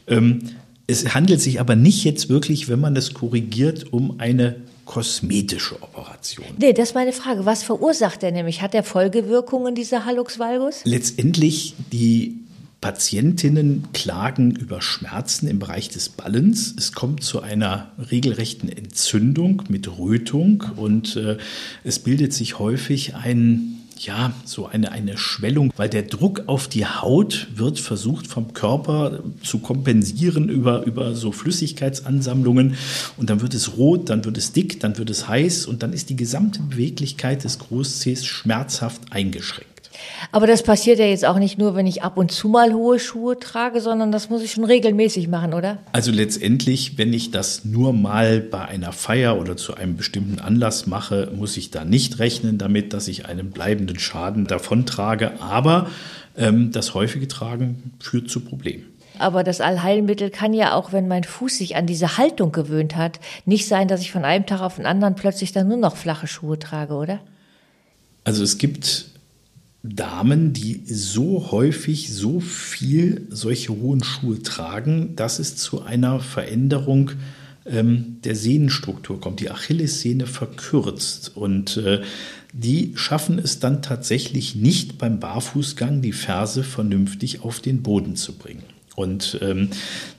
Ähm, 0.06 0.40
es 0.86 1.14
handelt 1.14 1.40
sich 1.40 1.60
aber 1.60 1.76
nicht 1.76 2.04
jetzt 2.04 2.28
wirklich, 2.28 2.68
wenn 2.68 2.80
man 2.80 2.96
es 2.96 3.14
korrigiert, 3.14 3.92
um 3.92 4.20
eine 4.20 4.56
kosmetische 4.84 5.80
Operation. 5.82 6.46
Nee, 6.58 6.72
das 6.72 6.90
ist 6.90 6.94
meine 6.94 7.12
Frage. 7.12 7.44
Was 7.46 7.62
verursacht 7.62 8.22
er 8.22 8.32
nämlich? 8.32 8.62
Hat 8.62 8.74
er 8.74 8.82
Folgewirkungen, 8.82 9.74
dieser 9.74 10.04
Hallux 10.04 10.38
valgus? 10.38 10.80
Letztendlich 10.84 11.74
die 11.92 12.38
Patientinnen 12.82 13.88
klagen 13.92 14.50
über 14.50 14.82
Schmerzen 14.82 15.46
im 15.46 15.60
Bereich 15.60 15.88
des 15.88 16.08
Ballens. 16.08 16.74
Es 16.76 16.92
kommt 16.92 17.22
zu 17.22 17.40
einer 17.40 17.92
regelrechten 18.10 18.68
Entzündung 18.68 19.62
mit 19.68 19.98
Rötung 19.98 20.64
und 20.76 21.14
äh, 21.14 21.38
es 21.84 22.00
bildet 22.00 22.32
sich 22.32 22.58
häufig 22.58 23.14
ein 23.14 23.81
ja, 24.00 24.32
so 24.44 24.66
eine, 24.66 24.92
eine 24.92 25.16
Schwellung, 25.16 25.72
weil 25.76 25.88
der 25.88 26.02
Druck 26.02 26.44
auf 26.46 26.68
die 26.68 26.86
Haut 26.86 27.48
wird 27.54 27.78
versucht 27.78 28.26
vom 28.26 28.52
Körper 28.52 29.20
zu 29.42 29.58
kompensieren 29.58 30.48
über, 30.48 30.84
über 30.84 31.14
so 31.14 31.32
Flüssigkeitsansammlungen 31.32 32.76
und 33.16 33.30
dann 33.30 33.40
wird 33.40 33.54
es 33.54 33.76
rot, 33.76 34.10
dann 34.10 34.24
wird 34.24 34.38
es 34.38 34.52
dick, 34.52 34.80
dann 34.80 34.98
wird 34.98 35.10
es 35.10 35.28
heiß 35.28 35.66
und 35.66 35.82
dann 35.82 35.92
ist 35.92 36.10
die 36.10 36.16
gesamte 36.16 36.60
Beweglichkeit 36.60 37.44
des 37.44 37.58
Großzehs 37.58 38.24
schmerzhaft 38.24 39.00
eingeschränkt. 39.10 39.71
Aber 40.30 40.46
das 40.46 40.62
passiert 40.62 40.98
ja 40.98 41.06
jetzt 41.06 41.24
auch 41.24 41.38
nicht 41.38 41.58
nur, 41.58 41.74
wenn 41.74 41.86
ich 41.86 42.02
ab 42.02 42.16
und 42.16 42.30
zu 42.30 42.48
mal 42.48 42.72
hohe 42.72 42.98
Schuhe 42.98 43.38
trage, 43.38 43.80
sondern 43.80 44.12
das 44.12 44.30
muss 44.30 44.42
ich 44.42 44.52
schon 44.52 44.64
regelmäßig 44.64 45.28
machen, 45.28 45.54
oder? 45.54 45.78
Also 45.92 46.10
letztendlich, 46.10 46.98
wenn 46.98 47.12
ich 47.12 47.30
das 47.30 47.64
nur 47.64 47.92
mal 47.92 48.40
bei 48.40 48.64
einer 48.64 48.92
Feier 48.92 49.38
oder 49.38 49.56
zu 49.56 49.74
einem 49.74 49.96
bestimmten 49.96 50.38
Anlass 50.38 50.86
mache, 50.86 51.30
muss 51.34 51.56
ich 51.56 51.70
da 51.70 51.84
nicht 51.84 52.18
rechnen 52.18 52.58
damit, 52.58 52.92
dass 52.92 53.08
ich 53.08 53.26
einen 53.26 53.50
bleibenden 53.50 53.98
Schaden 53.98 54.46
davontrage. 54.46 55.40
Aber 55.40 55.88
ähm, 56.36 56.72
das 56.72 56.94
häufige 56.94 57.28
Tragen 57.28 57.92
führt 58.00 58.30
zu 58.30 58.40
Problemen. 58.40 58.86
Aber 59.18 59.44
das 59.44 59.60
Allheilmittel 59.60 60.30
kann 60.30 60.54
ja 60.54 60.74
auch, 60.74 60.92
wenn 60.92 61.06
mein 61.06 61.24
Fuß 61.24 61.58
sich 61.58 61.76
an 61.76 61.86
diese 61.86 62.16
Haltung 62.16 62.50
gewöhnt 62.50 62.96
hat, 62.96 63.20
nicht 63.44 63.68
sein, 63.68 63.86
dass 63.86 64.00
ich 64.00 64.10
von 64.10 64.24
einem 64.24 64.46
Tag 64.46 64.62
auf 64.62 64.76
den 64.76 64.86
anderen 64.86 65.14
plötzlich 65.14 65.52
dann 65.52 65.68
nur 65.68 65.76
noch 65.76 65.96
flache 65.96 66.26
Schuhe 66.26 66.58
trage, 66.58 66.94
oder? 66.94 67.20
Also 68.24 68.42
es 68.42 68.58
gibt 68.58 69.11
Damen, 69.82 70.52
die 70.52 70.82
so 70.86 71.50
häufig 71.50 72.12
so 72.12 72.38
viel 72.38 73.26
solche 73.30 73.72
hohen 73.72 74.04
Schuhe 74.04 74.40
tragen, 74.42 75.16
dass 75.16 75.40
es 75.40 75.56
zu 75.56 75.82
einer 75.82 76.20
Veränderung 76.20 77.12
ähm, 77.66 78.18
der 78.22 78.36
Sehnenstruktur 78.36 79.20
kommt. 79.20 79.40
Die 79.40 79.50
Achillessehne 79.50 80.26
verkürzt 80.26 81.36
und 81.36 81.78
äh, 81.78 82.02
die 82.52 82.92
schaffen 82.96 83.38
es 83.38 83.58
dann 83.58 83.82
tatsächlich 83.82 84.54
nicht 84.54 84.98
beim 84.98 85.18
Barfußgang, 85.18 86.02
die 86.02 86.12
Ferse 86.12 86.62
vernünftig 86.62 87.40
auf 87.42 87.60
den 87.60 87.82
Boden 87.82 88.14
zu 88.14 88.34
bringen. 88.34 88.62
Und 88.94 89.38
ähm, 89.40 89.70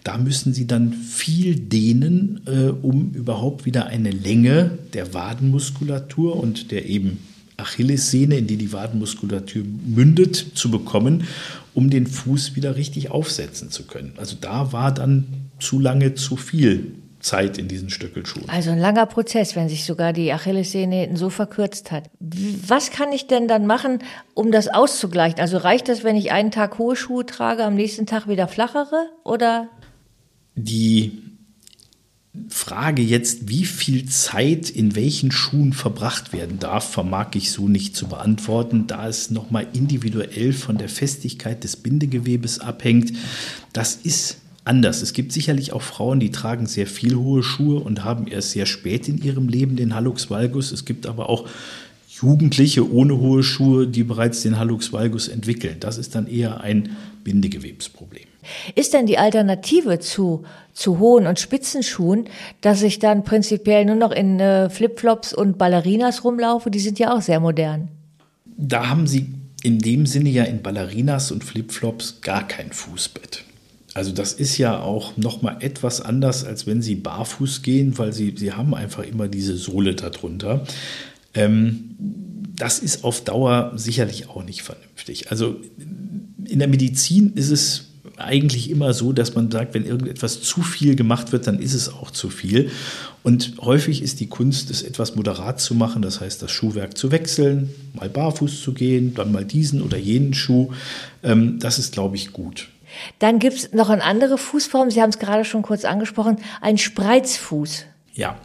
da 0.03 0.17
müssen 0.17 0.53
sie 0.53 0.65
dann 0.65 0.93
viel 0.93 1.55
dehnen, 1.55 2.41
äh, 2.47 2.69
um 2.69 3.11
überhaupt 3.11 3.65
wieder 3.65 3.85
eine 3.85 4.09
Länge 4.09 4.79
der 4.93 5.13
Wadenmuskulatur 5.13 6.35
und 6.35 6.71
der 6.71 6.87
eben 6.87 7.19
Achillessehne, 7.57 8.37
in 8.37 8.47
die 8.47 8.57
die 8.57 8.73
Wadenmuskulatur 8.73 9.63
mündet, 9.63 10.35
zu 10.55 10.71
bekommen, 10.71 11.27
um 11.73 11.89
den 11.89 12.07
Fuß 12.07 12.55
wieder 12.55 12.75
richtig 12.75 13.11
aufsetzen 13.11 13.71
zu 13.71 13.83
können. 13.83 14.13
Also 14.17 14.35
da 14.39 14.71
war 14.71 14.93
dann 14.93 15.25
zu 15.59 15.79
lange 15.79 16.15
zu 16.15 16.35
viel 16.35 16.93
Zeit 17.19 17.57
in 17.57 17.67
diesen 17.67 17.89
Stöckelschuhen. 17.89 18.49
Also 18.49 18.71
ein 18.71 18.79
langer 18.79 19.05
Prozess, 19.05 19.55
wenn 19.55 19.69
sich 19.69 19.85
sogar 19.85 20.13
die 20.13 20.31
Achillessehne 20.33 21.09
so 21.15 21.29
verkürzt 21.29 21.91
hat. 21.91 22.03
Was 22.19 22.91
kann 22.91 23.11
ich 23.13 23.27
denn 23.27 23.47
dann 23.47 23.65
machen, 23.65 23.99
um 24.33 24.51
das 24.51 24.67
auszugleichen? 24.67 25.39
Also 25.39 25.57
reicht 25.57 25.87
das, 25.87 26.03
wenn 26.03 26.17
ich 26.17 26.31
einen 26.31 26.51
Tag 26.51 26.77
hohe 26.77 26.95
Schuhe 26.95 27.25
trage, 27.25 27.63
am 27.63 27.75
nächsten 27.75 28.05
Tag 28.05 28.27
wieder 28.27 28.47
flachere 28.47 29.07
oder? 29.23 29.69
Die 30.55 31.32
Frage 32.49 33.03
jetzt, 33.03 33.47
wie 33.49 33.63
viel 33.63 34.05
Zeit 34.05 34.69
in 34.71 34.95
welchen 34.95 35.31
Schuhen 35.31 35.71
verbracht 35.71 36.33
werden 36.33 36.57
darf, 36.57 36.89
vermag 36.89 37.35
ich 37.35 37.51
so 37.51 37.67
nicht 37.67 37.95
zu 37.95 38.07
beantworten, 38.07 38.87
da 38.87 39.07
es 39.07 39.29
nochmal 39.29 39.67
individuell 39.73 40.51
von 40.51 40.79
der 40.79 40.89
Festigkeit 40.89 41.63
des 41.63 41.75
Bindegewebes 41.75 42.59
abhängt. 42.59 43.13
Das 43.71 43.95
ist 43.95 44.37
anders. 44.65 45.03
Es 45.03 45.13
gibt 45.13 45.31
sicherlich 45.31 45.73
auch 45.73 45.83
Frauen, 45.83 46.19
die 46.19 46.31
tragen 46.31 46.65
sehr 46.65 46.87
viel 46.87 47.15
hohe 47.15 47.43
Schuhe 47.43 47.79
und 47.79 48.03
haben 48.03 48.25
erst 48.25 48.51
sehr 48.51 48.65
spät 48.65 49.07
in 49.07 49.21
ihrem 49.21 49.47
Leben 49.47 49.75
den 49.75 49.93
Hallux 49.93 50.31
valgus. 50.31 50.71
Es 50.71 50.85
gibt 50.85 51.05
aber 51.05 51.29
auch 51.29 51.47
Jugendliche 52.09 52.91
ohne 52.91 53.17
hohe 53.19 53.43
Schuhe, 53.43 53.87
die 53.87 54.03
bereits 54.03 54.41
den 54.41 54.57
Hallux 54.57 54.91
valgus 54.91 55.27
entwickeln. 55.27 55.77
Das 55.79 55.97
ist 55.97 56.15
dann 56.15 56.27
eher 56.27 56.61
ein 56.61 56.95
Bindegewebsproblem. 57.23 58.23
Ist 58.75 58.93
denn 58.93 59.05
die 59.05 59.17
Alternative 59.17 59.99
zu, 59.99 60.43
zu 60.73 60.99
hohen 60.99 61.27
und 61.27 61.39
spitzen 61.39 61.83
Schuhen, 61.83 62.25
dass 62.61 62.81
ich 62.81 62.99
dann 62.99 63.23
prinzipiell 63.23 63.85
nur 63.85 63.95
noch 63.95 64.11
in 64.11 64.39
äh, 64.39 64.69
Flipflops 64.69 65.33
und 65.33 65.57
Ballerinas 65.57 66.23
rumlaufe? 66.23 66.71
Die 66.71 66.79
sind 66.79 66.99
ja 66.99 67.15
auch 67.15 67.21
sehr 67.21 67.39
modern. 67.39 67.89
Da 68.57 68.89
haben 68.89 69.07
Sie 69.07 69.33
in 69.63 69.79
dem 69.79 70.05
Sinne 70.05 70.29
ja 70.29 70.43
in 70.43 70.61
Ballerinas 70.61 71.31
und 71.31 71.43
Flipflops 71.43 72.21
gar 72.21 72.47
kein 72.47 72.71
Fußbett. 72.71 73.43
Also 73.93 74.11
das 74.11 74.33
ist 74.33 74.57
ja 74.57 74.79
auch 74.79 75.17
noch 75.17 75.41
mal 75.41 75.57
etwas 75.59 76.01
anders, 76.01 76.43
als 76.43 76.65
wenn 76.65 76.81
Sie 76.81 76.95
barfuß 76.95 77.61
gehen, 77.61 77.97
weil 77.97 78.11
Sie, 78.11 78.33
Sie 78.35 78.51
haben 78.51 78.73
einfach 78.73 79.03
immer 79.03 79.27
diese 79.27 79.55
Sohle 79.55 79.95
darunter. 79.95 80.65
Ähm, 81.33 81.95
das 82.55 82.79
ist 82.79 83.03
auf 83.03 83.23
Dauer 83.23 83.73
sicherlich 83.75 84.29
auch 84.29 84.43
nicht 84.43 84.63
vernünftig. 84.63 85.31
Also 85.31 85.55
in 86.45 86.59
der 86.59 86.67
Medizin 86.67 87.33
ist 87.33 87.49
es 87.49 87.92
eigentlich 88.17 88.69
immer 88.69 88.93
so, 88.93 89.13
dass 89.13 89.35
man 89.35 89.49
sagt, 89.49 89.73
wenn 89.73 89.85
irgendetwas 89.85 90.41
zu 90.41 90.61
viel 90.61 90.95
gemacht 90.95 91.31
wird, 91.31 91.47
dann 91.47 91.59
ist 91.59 91.73
es 91.73 91.89
auch 91.89 92.11
zu 92.11 92.29
viel. 92.29 92.69
Und 93.23 93.53
häufig 93.59 94.01
ist 94.01 94.19
die 94.19 94.27
Kunst, 94.27 94.69
es 94.69 94.83
etwas 94.83 95.15
moderat 95.15 95.59
zu 95.59 95.75
machen, 95.75 96.01
das 96.01 96.21
heißt, 96.21 96.41
das 96.41 96.51
Schuhwerk 96.51 96.97
zu 96.97 97.11
wechseln, 97.11 97.69
mal 97.93 98.09
barfuß 98.09 98.61
zu 98.61 98.73
gehen, 98.73 99.13
dann 99.13 99.31
mal 99.31 99.45
diesen 99.45 99.81
oder 99.81 99.97
jenen 99.97 100.33
Schuh. 100.33 100.71
Ähm, 101.23 101.59
das 101.59 101.79
ist, 101.79 101.93
glaube 101.93 102.15
ich, 102.15 102.33
gut. 102.33 102.67
Dann 103.19 103.39
gibt 103.39 103.57
es 103.57 103.73
noch 103.73 103.89
eine 103.89 104.03
andere 104.03 104.37
Fußform, 104.37 104.91
Sie 104.91 105.01
haben 105.01 105.09
es 105.09 105.19
gerade 105.19 105.45
schon 105.45 105.63
kurz 105.63 105.85
angesprochen, 105.85 106.37
ein 106.61 106.77
Spreizfuß. 106.77 107.85
Ja, 108.13 108.39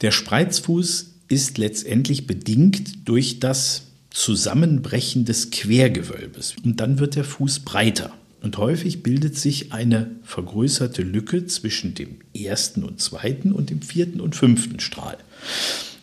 der 0.00 0.10
Spreizfuß 0.10 1.10
ist 1.28 1.58
letztendlich 1.58 2.26
bedingt 2.26 3.08
durch 3.08 3.40
das 3.40 3.82
Zusammenbrechen 4.10 5.24
des 5.24 5.50
Quergewölbes. 5.50 6.56
Und 6.64 6.80
dann 6.80 6.98
wird 6.98 7.16
der 7.16 7.24
Fuß 7.24 7.60
breiter. 7.60 8.12
Und 8.42 8.56
häufig 8.56 9.02
bildet 9.02 9.36
sich 9.36 9.72
eine 9.72 10.10
vergrößerte 10.22 11.02
Lücke 11.02 11.46
zwischen 11.46 11.94
dem 11.94 12.16
ersten 12.34 12.84
und 12.84 13.00
zweiten 13.00 13.52
und 13.52 13.70
dem 13.70 13.82
vierten 13.82 14.20
und 14.20 14.34
fünften 14.34 14.80
Strahl. 14.80 15.18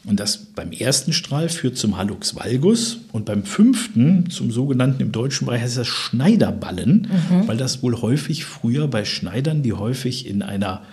Und 0.05 0.21
das 0.21 0.37
beim 0.37 0.71
ersten 0.71 1.11
Strahl 1.11 1.49
führt 1.49 1.77
zum 1.77 1.97
Hallux 1.97 2.35
valgus 2.35 2.99
und 3.11 3.25
beim 3.25 3.43
fünften 3.43 4.29
zum 4.29 4.51
sogenannten 4.51 5.01
im 5.01 5.11
deutschen 5.11 5.45
Bereich 5.45 5.63
heißt 5.63 5.77
das 5.77 5.87
Schneiderballen, 5.87 7.09
mhm. 7.11 7.47
weil 7.47 7.57
das 7.57 7.83
wohl 7.83 8.01
häufig 8.01 8.45
früher 8.45 8.87
bei 8.87 9.03
Schneidern, 9.03 9.63
die 9.63 9.73
häufig 9.73 10.25
in 10.25 10.43
einer 10.43 10.83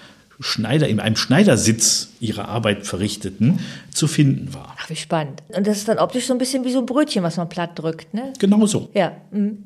Schneider, 0.41 0.89
in 0.89 0.99
einem 0.99 1.15
Schneidersitz 1.15 2.09
ihre 2.19 2.49
Arbeit 2.49 2.87
verrichteten, 2.87 3.61
zu 3.93 4.09
finden 4.09 4.53
war. 4.53 4.75
Ach, 4.79 4.91
wie 4.91 4.97
spannend. 4.97 5.45
Und 5.49 5.67
das 5.67 5.77
ist 5.77 5.87
dann 5.87 5.99
optisch 5.99 6.27
so 6.27 6.33
ein 6.33 6.39
bisschen 6.39 6.65
wie 6.65 6.73
so 6.73 6.81
ein 6.81 6.87
Brötchen, 6.87 7.23
was 7.23 7.37
man 7.37 7.49
platt 7.49 7.79
drückt, 7.79 8.15
ne? 8.15 8.33
Genau 8.41 8.67
so. 8.67 8.91
Ja. 8.95 9.13
Mhm. 9.31 9.59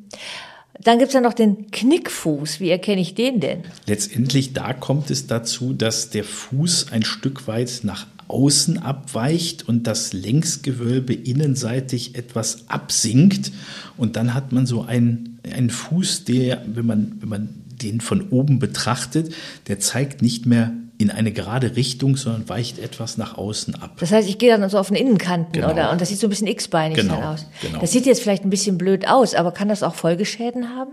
Dann 0.83 0.99
gibt 0.99 1.09
es 1.09 1.15
ja 1.15 1.21
noch 1.21 1.35
den 1.35 1.71
Knickfuß. 1.71 2.61
Wie 2.61 2.71
erkenne 2.71 3.01
ich 3.01 3.15
den 3.15 3.41
denn? 3.41 3.63
Letztendlich, 3.87 4.53
da 4.53 4.73
kommt 4.73 5.11
es 5.11 5.27
dazu, 5.27 5.73
dass 5.73 6.11
der 6.11 6.25
Fuß 6.25 6.93
ein 6.93 7.05
Stück 7.05 7.49
weit 7.49 7.81
nach 7.83 8.07
außen 8.29 8.79
abweicht 8.79 9.67
und 9.69 9.87
das 9.87 10.13
Längsgewölbe 10.13 11.15
innenseitig 11.15 12.15
etwas 12.15 12.69
absinkt. 12.69 13.51
Und 13.97 14.17
dann 14.17 14.35
hat 14.35 14.53
man 14.53 14.67
so 14.67 14.83
einen, 14.83 15.41
einen 15.51 15.71
Fuß, 15.71 16.25
der, 16.25 16.63
wenn 16.67 16.87
man, 16.87 17.17
wenn 17.21 17.29
man 17.29 17.49
den 17.83 18.01
von 18.01 18.29
oben 18.29 18.59
betrachtet, 18.59 19.35
der 19.67 19.81
zeigt 19.81 20.23
nicht 20.23 20.47
mehr 20.47 20.73
in 20.99 21.13
eine 21.13 21.31
gerade 21.31 21.77
Richtung, 21.77 22.17
sondern 22.17 22.49
weicht 22.49 22.81
etwas 22.81 23.17
nach 23.17 23.39
außen 23.39 23.77
ab. 23.77 23.93
Das 24.01 24.11
heißt, 24.11 24.29
ich 24.29 24.39
gehe 24.39 24.51
dann 24.57 24.69
so 24.69 24.79
auf 24.79 24.89
den 24.89 24.97
Innenkanten, 24.97 25.53
genau. 25.53 25.71
oder? 25.71 25.93
Und 25.93 26.01
das 26.01 26.09
sieht 26.09 26.19
so 26.19 26.27
ein 26.27 26.31
bisschen 26.31 26.49
x-beinig 26.49 26.99
genau, 26.99 27.23
aus. 27.23 27.47
Genau. 27.63 27.79
Das 27.79 27.93
sieht 27.93 28.05
jetzt 28.05 28.21
vielleicht 28.21 28.45
ein 28.45 28.51
bisschen 28.51 28.79
blöd 28.79 29.07
aus, 29.07 29.35
aber 29.35 29.53
kann 29.53 29.69
das 29.69 29.85
auch 29.85 29.95
Folgeschäden 29.95 30.75
haben? 30.75 30.91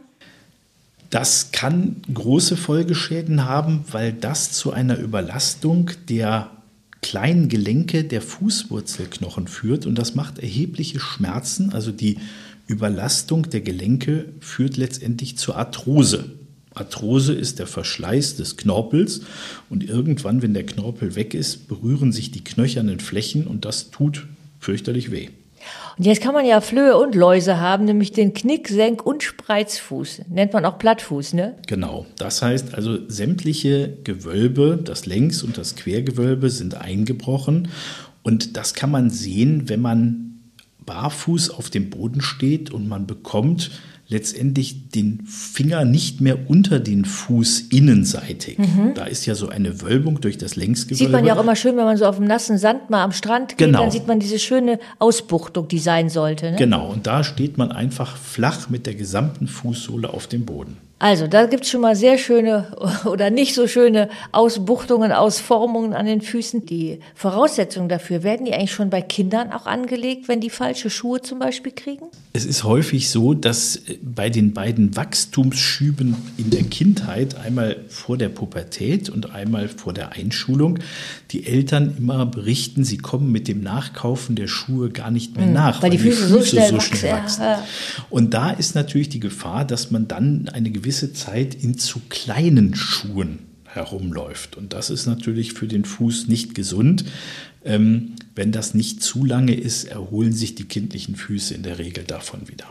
Das 1.09 1.51
kann 1.51 2.01
große 2.13 2.55
Folgeschäden 2.55 3.45
haben, 3.45 3.83
weil 3.91 4.13
das 4.13 4.51
zu 4.51 4.71
einer 4.71 4.97
Überlastung 4.97 5.91
der 6.07 6.51
kleinen 7.01 7.49
Gelenke 7.49 8.03
der 8.03 8.21
Fußwurzelknochen 8.21 9.47
führt 9.47 9.85
und 9.85 9.95
das 9.95 10.13
macht 10.13 10.39
erhebliche 10.39 10.99
Schmerzen. 10.99 11.73
Also 11.73 11.91
die 11.91 12.17
Überlastung 12.67 13.49
der 13.49 13.61
Gelenke 13.61 14.25
führt 14.39 14.77
letztendlich 14.77 15.37
zur 15.37 15.55
Arthrose. 15.55 16.31
Arthrose 16.75 17.33
ist 17.33 17.59
der 17.59 17.67
Verschleiß 17.67 18.35
des 18.35 18.57
Knorpels 18.57 19.21
und 19.69 19.83
irgendwann, 19.83 20.41
wenn 20.41 20.53
der 20.53 20.65
Knorpel 20.65 21.15
weg 21.15 21.33
ist, 21.33 21.67
berühren 21.67 22.11
sich 22.11 22.31
die 22.31 22.43
knöchernen 22.43 22.99
Flächen 22.99 23.47
und 23.47 23.65
das 23.65 23.91
tut 23.91 24.27
fürchterlich 24.59 25.11
weh. 25.11 25.29
Und 25.97 26.05
jetzt 26.05 26.21
kann 26.21 26.33
man 26.33 26.45
ja 26.45 26.61
Flöhe 26.61 26.97
und 26.97 27.15
Läuse 27.15 27.59
haben, 27.59 27.85
nämlich 27.85 28.11
den 28.11 28.33
Knick, 28.33 28.67
Senk 28.67 29.05
und 29.05 29.23
Spreizfuß. 29.23 30.23
Nennt 30.29 30.53
man 30.53 30.65
auch 30.65 30.77
Plattfuß, 30.77 31.33
ne? 31.33 31.55
Genau. 31.67 32.05
Das 32.17 32.41
heißt 32.41 32.75
also, 32.75 32.99
sämtliche 33.07 33.97
Gewölbe, 34.03 34.79
das 34.83 35.05
Längs- 35.05 35.41
und 35.41 35.57
das 35.57 35.75
Quergewölbe 35.75 36.49
sind 36.49 36.75
eingebrochen. 36.75 37.69
Und 38.23 38.57
das 38.57 38.73
kann 38.73 38.91
man 38.91 39.09
sehen, 39.09 39.69
wenn 39.69 39.81
man 39.81 40.39
barfuß 40.85 41.49
auf 41.49 41.69
dem 41.69 41.89
Boden 41.89 42.21
steht 42.21 42.71
und 42.71 42.87
man 42.87 43.07
bekommt 43.07 43.71
letztendlich 44.07 44.89
den 44.89 45.25
Finger 45.25 45.83
nicht 45.83 46.21
mehr 46.21 46.49
unter 46.49 46.79
den 46.79 47.05
Fuß 47.05 47.61
innenseitig. 47.71 48.57
Mhm. 48.59 48.93
Da 48.93 49.05
ist 49.05 49.25
ja 49.25 49.33
so 49.33 49.49
eine 49.49 49.81
Wölbung 49.81 50.21
durch 50.21 50.37
das 50.37 50.55
Längsgewölbe. 50.55 51.03
Sieht 51.03 51.11
man 51.11 51.25
ja 51.25 51.35
auch 51.35 51.41
immer 51.41 51.55
schön, 51.55 51.75
wenn 51.77 51.85
man 51.85 51.97
so 51.97 52.05
auf 52.05 52.17
dem 52.17 52.25
nassen 52.25 52.57
Sand 52.57 52.89
mal 52.89 53.03
am 53.03 53.11
Strand 53.11 53.49
geht, 53.49 53.57
genau. 53.57 53.81
dann 53.81 53.91
sieht 53.91 54.07
man 54.07 54.19
diese 54.19 54.37
schöne 54.37 54.79
Ausbuchtung, 54.99 55.67
die 55.67 55.79
sein 55.79 56.09
sollte. 56.09 56.51
Ne? 56.51 56.57
Genau, 56.57 56.91
und 56.91 57.07
da 57.07 57.23
steht 57.23 57.57
man 57.57 57.71
einfach 57.71 58.15
flach 58.17 58.69
mit 58.69 58.85
der 58.85 58.93
gesamten 58.93 59.47
Fußsohle 59.47 60.13
auf 60.13 60.27
dem 60.27 60.45
Boden. 60.45 60.77
Also, 60.97 61.27
da 61.27 61.45
gibt's 61.45 61.69
schon 61.69 61.81
mal 61.81 61.95
sehr 61.95 62.17
schöne 62.17 62.67
oder 63.05 63.29
nicht 63.29 63.53
so 63.53 63.67
schöne 63.67 64.09
Ausbuchtungen, 64.31 65.11
Ausformungen 65.11 65.93
an 65.93 66.05
den 66.05 66.21
Füßen. 66.21 66.65
Die 66.65 66.99
Voraussetzungen 67.15 67.89
dafür, 67.89 68.23
werden 68.23 68.45
die 68.45 68.53
eigentlich 68.53 68.71
schon 68.71 68.89
bei 68.89 69.01
Kindern 69.01 69.51
auch 69.51 69.65
angelegt, 69.65 70.29
wenn 70.29 70.39
die 70.39 70.49
falsche 70.49 70.89
Schuhe 70.89 71.21
zum 71.21 71.39
Beispiel 71.39 71.73
kriegen? 71.73 72.05
Es 72.31 72.45
ist 72.45 72.63
häufig 72.63 73.09
so, 73.09 73.33
dass 73.33 73.81
bei 74.01 74.29
den 74.29 74.53
beiden 74.53 74.95
Wachstumsschüben 74.95 76.15
in 76.37 76.49
der 76.49 76.63
Kindheit, 76.63 77.35
einmal 77.35 77.77
vor 77.89 78.17
der 78.17 78.29
Pubertät 78.29 79.09
und 79.09 79.31
einmal 79.31 79.67
vor 79.67 79.93
der 79.93 80.13
Einschulung, 80.13 80.79
die 81.31 81.45
Eltern 81.45 81.95
immer 81.97 82.25
berichten, 82.25 82.85
sie 82.85 82.97
kommen 82.97 83.31
mit 83.31 83.49
dem 83.49 83.61
Nachkaufen 83.61 84.35
der 84.35 84.47
Schuhe 84.47 84.89
gar 84.89 85.11
nicht 85.11 85.35
mehr 85.35 85.45
hm, 85.45 85.53
nach, 85.53 85.81
weil, 85.81 85.91
weil 85.91 85.97
die 85.97 85.97
Füße, 85.97 86.27
Füße 86.27 86.29
so 86.29 86.41
schnell, 86.41 86.69
so 86.69 86.79
schnell 86.79 87.11
wachsen. 87.11 87.43
Ja. 87.43 87.63
Und 88.09 88.33
da 88.33 88.51
ist 88.51 88.75
natürlich 88.75 89.09
die 89.09 89.19
Gefahr, 89.19 89.65
dass 89.65 89.91
man 89.91 90.07
dann 90.07 90.49
eine 90.53 90.71
gewisse 90.71 90.84
gewisse 90.85 91.13
Zeit 91.13 91.55
in 91.55 91.79
zu 91.79 91.99
kleinen 92.09 92.75
Schuhen 92.75 93.39
herumläuft. 93.65 94.55
Und 94.55 94.73
das 94.73 94.91
ist 94.91 95.07
natürlich 95.07 95.53
für 95.53 95.65
den 95.65 95.83
Fuß 95.83 96.27
nicht 96.27 96.53
gesund. 96.53 97.05
Ähm, 97.63 98.13
wenn 98.35 98.51
das 98.51 98.75
nicht 98.75 99.01
zu 99.01 99.25
lange 99.25 99.55
ist, 99.55 99.85
erholen 99.85 100.31
sich 100.31 100.53
die 100.53 100.65
kindlichen 100.65 101.15
Füße 101.15 101.55
in 101.55 101.63
der 101.63 101.79
Regel 101.79 102.03
davon 102.03 102.47
wieder. 102.47 102.67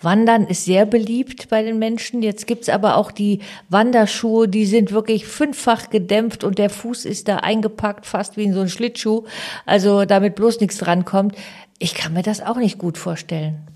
Wandern 0.00 0.46
ist 0.46 0.64
sehr 0.64 0.86
beliebt 0.86 1.50
bei 1.50 1.62
den 1.62 1.78
Menschen. 1.78 2.22
Jetzt 2.22 2.46
gibt 2.46 2.62
es 2.62 2.68
aber 2.70 2.96
auch 2.96 3.12
die 3.12 3.40
Wanderschuhe, 3.68 4.48
die 4.48 4.64
sind 4.64 4.90
wirklich 4.90 5.26
fünffach 5.26 5.90
gedämpft 5.90 6.42
und 6.42 6.56
der 6.56 6.70
Fuß 6.70 7.04
ist 7.04 7.28
da 7.28 7.36
eingepackt, 7.36 8.06
fast 8.06 8.38
wie 8.38 8.44
in 8.44 8.54
so 8.54 8.60
ein 8.60 8.70
Schlittschuh. 8.70 9.24
Also 9.66 10.06
damit 10.06 10.36
bloß 10.36 10.60
nichts 10.60 10.78
drankommt. 10.78 11.36
Ich 11.78 11.92
kann 11.92 12.14
mir 12.14 12.22
das 12.22 12.40
auch 12.40 12.56
nicht 12.56 12.78
gut 12.78 12.96
vorstellen. 12.96 13.69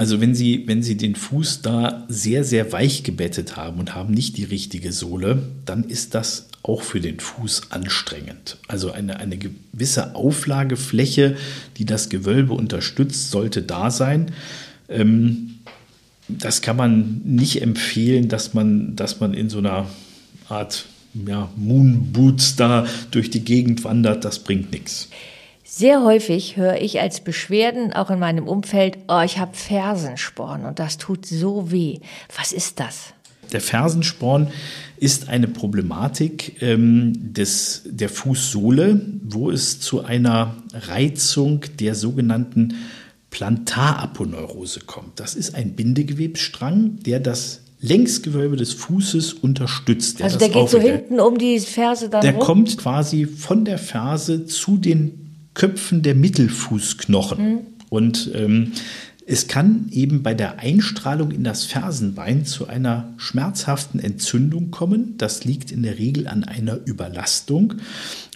Also 0.00 0.18
wenn 0.22 0.34
Sie, 0.34 0.66
wenn 0.66 0.82
Sie 0.82 0.96
den 0.96 1.14
Fuß 1.14 1.60
da 1.60 2.06
sehr, 2.08 2.42
sehr 2.42 2.72
weich 2.72 3.02
gebettet 3.02 3.58
haben 3.58 3.78
und 3.78 3.94
haben 3.94 4.14
nicht 4.14 4.38
die 4.38 4.44
richtige 4.44 4.92
Sohle, 4.92 5.42
dann 5.66 5.84
ist 5.84 6.14
das 6.14 6.48
auch 6.62 6.80
für 6.80 7.00
den 7.00 7.20
Fuß 7.20 7.64
anstrengend. 7.68 8.56
Also 8.66 8.92
eine, 8.92 9.20
eine 9.20 9.36
gewisse 9.36 10.14
Auflagefläche, 10.14 11.36
die 11.76 11.84
das 11.84 12.08
Gewölbe 12.08 12.54
unterstützt, 12.54 13.30
sollte 13.30 13.60
da 13.60 13.90
sein. 13.90 14.32
Ähm, 14.88 15.58
das 16.28 16.62
kann 16.62 16.78
man 16.78 17.20
nicht 17.26 17.60
empfehlen, 17.60 18.28
dass 18.28 18.54
man, 18.54 18.96
dass 18.96 19.20
man 19.20 19.34
in 19.34 19.50
so 19.50 19.58
einer 19.58 19.84
Art 20.48 20.86
ja, 21.12 21.50
Moon 21.56 22.10
Boots 22.10 22.56
da 22.56 22.86
durch 23.10 23.28
die 23.28 23.44
Gegend 23.44 23.84
wandert. 23.84 24.24
Das 24.24 24.38
bringt 24.38 24.72
nichts. 24.72 25.10
Sehr 25.72 26.02
häufig 26.02 26.56
höre 26.56 26.82
ich 26.82 27.00
als 27.00 27.20
Beschwerden 27.20 27.92
auch 27.92 28.10
in 28.10 28.18
meinem 28.18 28.48
Umfeld, 28.48 28.98
oh, 29.06 29.20
ich 29.24 29.38
habe 29.38 29.54
Fersensporn 29.54 30.64
und 30.64 30.80
das 30.80 30.98
tut 30.98 31.24
so 31.24 31.70
weh. 31.70 32.00
Was 32.36 32.50
ist 32.50 32.80
das? 32.80 33.14
Der 33.52 33.60
Fersensporn 33.60 34.48
ist 34.96 35.28
eine 35.28 35.46
Problematik 35.46 36.60
ähm, 36.60 37.12
des, 37.32 37.82
der 37.86 38.08
Fußsohle, 38.08 39.00
wo 39.22 39.52
es 39.52 39.78
zu 39.78 40.04
einer 40.04 40.56
Reizung 40.74 41.64
der 41.78 41.94
sogenannten 41.94 42.74
Plantaraponeurose 43.30 44.80
kommt. 44.80 45.20
Das 45.20 45.36
ist 45.36 45.54
ein 45.54 45.76
Bindegewebsstrang, 45.76 46.98
der 47.06 47.20
das 47.20 47.60
Längsgewölbe 47.80 48.56
des 48.56 48.72
Fußes 48.72 49.34
unterstützt. 49.34 50.18
Der 50.18 50.26
also 50.26 50.38
der 50.38 50.48
geht 50.48 50.68
so 50.68 50.80
hinten 50.80 51.20
um 51.20 51.38
die 51.38 51.60
Ferse 51.60 52.08
dann 52.08 52.22
Der 52.22 52.34
rum? 52.34 52.42
kommt 52.42 52.76
quasi 52.76 53.24
von 53.24 53.64
der 53.64 53.78
Ferse 53.78 54.46
zu 54.46 54.76
den 54.76 55.29
Köpfen 55.54 56.02
der 56.02 56.14
Mittelfußknochen. 56.14 57.52
Mhm. 57.52 57.58
Und 57.88 58.30
ähm, 58.34 58.72
es 59.26 59.46
kann 59.46 59.88
eben 59.92 60.22
bei 60.22 60.34
der 60.34 60.58
Einstrahlung 60.58 61.30
in 61.30 61.44
das 61.44 61.64
Fersenbein 61.64 62.46
zu 62.46 62.66
einer 62.66 63.12
schmerzhaften 63.16 64.00
Entzündung 64.00 64.70
kommen. 64.70 65.16
Das 65.18 65.44
liegt 65.44 65.70
in 65.70 65.82
der 65.82 65.98
Regel 65.98 66.26
an 66.26 66.42
einer 66.44 66.78
Überlastung. 66.84 67.74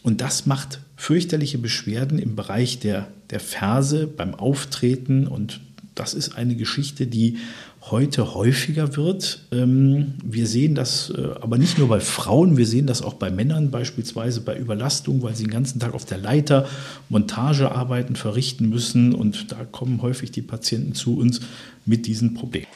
Und 0.03 0.21
das 0.21 0.47
macht 0.47 0.81
fürchterliche 0.97 1.59
Beschwerden 1.59 2.19
im 2.19 2.37
Bereich 2.37 2.79
der, 2.79 3.09
der 3.31 3.41
Ferse 3.41 4.07
beim 4.07 4.35
Auftreten. 4.35 5.27
Und 5.27 5.61
das 5.95 6.15
ist 6.15 6.37
eine 6.37 6.55
Geschichte, 6.55 7.07
die 7.07 7.39
heute 7.91 8.35
häufiger 8.35 8.97
wird. 8.97 9.41
Ähm, 9.53 10.15
wir 10.25 10.47
sehen 10.47 10.75
das 10.75 11.11
äh, 11.11 11.29
aber 11.41 11.59
nicht 11.59 11.79
nur 11.79 11.89
bei 11.89 12.01
Frauen, 12.01 12.57
wir 12.57 12.67
sehen 12.67 12.87
das 12.87 13.03
auch 13.03 13.15
bei 13.15 13.31
Männern, 13.31 13.71
beispielsweise 13.71 14.41
bei 14.41 14.57
Überlastung, 14.57 15.23
weil 15.23 15.35
sie 15.35 15.45
den 15.45 15.51
ganzen 15.51 15.81
Tag 15.81 15.95
auf 15.95 16.05
der 16.05 16.19
Leiter 16.19 16.67
Montagearbeiten 17.09 18.17
verrichten 18.17 18.69
müssen. 18.69 19.15
Und 19.15 19.53
da 19.53 19.65
kommen 19.65 20.03
häufig 20.03 20.31
die 20.31 20.43
Patienten 20.43 20.95
zu 20.95 21.19
uns 21.19 21.41
mit 21.85 22.07
diesen 22.07 22.35
Problemen. 22.35 22.67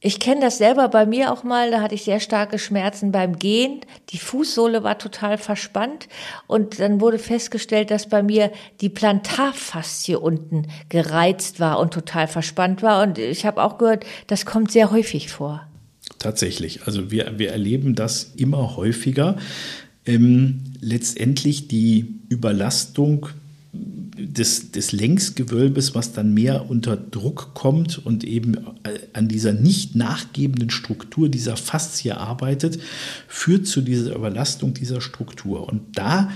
Ich 0.00 0.20
kenne 0.20 0.40
das 0.40 0.58
selber 0.58 0.88
bei 0.88 1.06
mir 1.06 1.32
auch 1.32 1.42
mal, 1.42 1.72
da 1.72 1.80
hatte 1.80 1.96
ich 1.96 2.04
sehr 2.04 2.20
starke 2.20 2.60
Schmerzen 2.60 3.10
beim 3.10 3.36
Gehen. 3.36 3.80
Die 4.10 4.18
Fußsohle 4.18 4.84
war 4.84 4.96
total 4.96 5.38
verspannt 5.38 6.06
und 6.46 6.78
dann 6.78 7.00
wurde 7.00 7.18
festgestellt, 7.18 7.90
dass 7.90 8.08
bei 8.08 8.22
mir 8.22 8.52
die 8.80 8.90
Plantarfaszie 8.90 10.14
unten 10.14 10.68
gereizt 10.88 11.58
war 11.58 11.80
und 11.80 11.92
total 11.92 12.28
verspannt 12.28 12.80
war. 12.80 13.02
Und 13.02 13.18
ich 13.18 13.44
habe 13.44 13.60
auch 13.60 13.76
gehört, 13.76 14.06
das 14.28 14.46
kommt 14.46 14.70
sehr 14.70 14.92
häufig 14.92 15.30
vor. 15.30 15.66
Tatsächlich. 16.20 16.84
Also 16.84 17.10
wir, 17.10 17.36
wir 17.40 17.50
erleben 17.50 17.96
das 17.96 18.34
immer 18.36 18.76
häufiger. 18.76 19.36
Ähm, 20.06 20.62
letztendlich 20.80 21.66
die 21.66 22.20
Überlastung 22.28 23.30
des, 24.18 24.72
des 24.72 24.92
Längsgewölbes, 24.92 25.94
was 25.94 26.12
dann 26.12 26.34
mehr 26.34 26.68
unter 26.68 26.96
Druck 26.96 27.54
kommt 27.54 28.04
und 28.04 28.24
eben 28.24 28.56
äh, 28.82 28.98
an 29.12 29.28
dieser 29.28 29.52
nicht 29.52 29.94
nachgebenden 29.94 30.70
Struktur 30.70 31.28
dieser 31.28 31.56
Faszie 31.56 32.16
arbeitet, 32.16 32.78
führt 33.28 33.66
zu 33.66 33.80
dieser 33.80 34.14
Überlastung 34.14 34.74
dieser 34.74 35.00
Struktur. 35.00 35.68
Und 35.68 35.96
da 35.96 36.30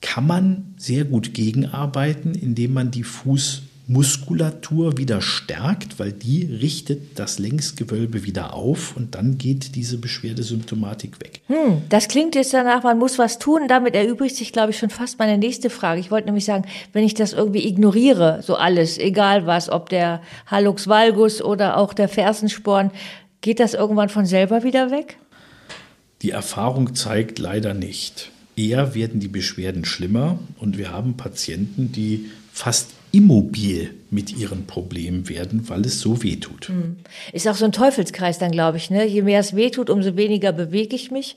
kann 0.00 0.26
man 0.26 0.74
sehr 0.76 1.04
gut 1.04 1.34
gegenarbeiten, 1.34 2.34
indem 2.34 2.72
man 2.72 2.90
die 2.90 3.04
Fuß 3.04 3.62
Muskulatur 3.90 4.98
wieder 4.98 5.20
stärkt, 5.20 5.98
weil 5.98 6.12
die 6.12 6.44
richtet 6.44 7.18
das 7.18 7.40
Längsgewölbe 7.40 8.24
wieder 8.24 8.54
auf 8.54 8.96
und 8.96 9.16
dann 9.16 9.36
geht 9.36 9.74
diese 9.74 9.98
Beschwerdesymptomatik 9.98 11.20
weg. 11.20 11.40
Hm, 11.48 11.82
das 11.88 12.06
klingt 12.06 12.36
jetzt 12.36 12.54
danach, 12.54 12.84
man 12.84 13.00
muss 13.00 13.18
was 13.18 13.40
tun. 13.40 13.62
Damit 13.66 13.96
erübrigt 13.96 14.36
sich, 14.36 14.52
glaube 14.52 14.70
ich, 14.70 14.78
schon 14.78 14.90
fast 14.90 15.18
meine 15.18 15.38
nächste 15.38 15.70
Frage. 15.70 15.98
Ich 15.98 16.12
wollte 16.12 16.26
nämlich 16.26 16.44
sagen, 16.44 16.66
wenn 16.92 17.02
ich 17.02 17.14
das 17.14 17.32
irgendwie 17.32 17.66
ignoriere, 17.66 18.42
so 18.44 18.54
alles, 18.54 18.96
egal 18.96 19.46
was, 19.46 19.68
ob 19.68 19.88
der 19.88 20.22
Hallux 20.46 20.86
valgus 20.86 21.42
oder 21.42 21.76
auch 21.76 21.92
der 21.92 22.08
Fersensporn, 22.08 22.92
geht 23.40 23.58
das 23.58 23.74
irgendwann 23.74 24.08
von 24.08 24.24
selber 24.24 24.62
wieder 24.62 24.92
weg? 24.92 25.16
Die 26.22 26.30
Erfahrung 26.30 26.94
zeigt 26.94 27.40
leider 27.40 27.74
nicht. 27.74 28.30
Eher 28.54 28.94
werden 28.94 29.18
die 29.18 29.26
Beschwerden 29.26 29.84
schlimmer 29.84 30.38
und 30.60 30.78
wir 30.78 30.92
haben 30.92 31.16
Patienten, 31.16 31.90
die 31.90 32.30
fast 32.52 32.90
immobil 33.12 33.90
mit 34.10 34.36
ihren 34.36 34.66
Problemen 34.66 35.28
werden, 35.28 35.68
weil 35.68 35.82
es 35.82 36.00
so 36.00 36.22
weh 36.22 36.36
tut. 36.36 36.68
Hm. 36.68 36.96
Ist 37.32 37.48
auch 37.48 37.54
so 37.54 37.64
ein 37.64 37.72
Teufelskreis 37.72 38.38
dann, 38.38 38.50
glaube 38.50 38.76
ich. 38.76 38.90
Ne? 38.90 39.06
Je 39.06 39.22
mehr 39.22 39.40
es 39.40 39.54
weh 39.54 39.70
tut, 39.70 39.90
umso 39.90 40.16
weniger 40.16 40.52
bewege 40.52 40.96
ich 40.96 41.10
mich. 41.10 41.36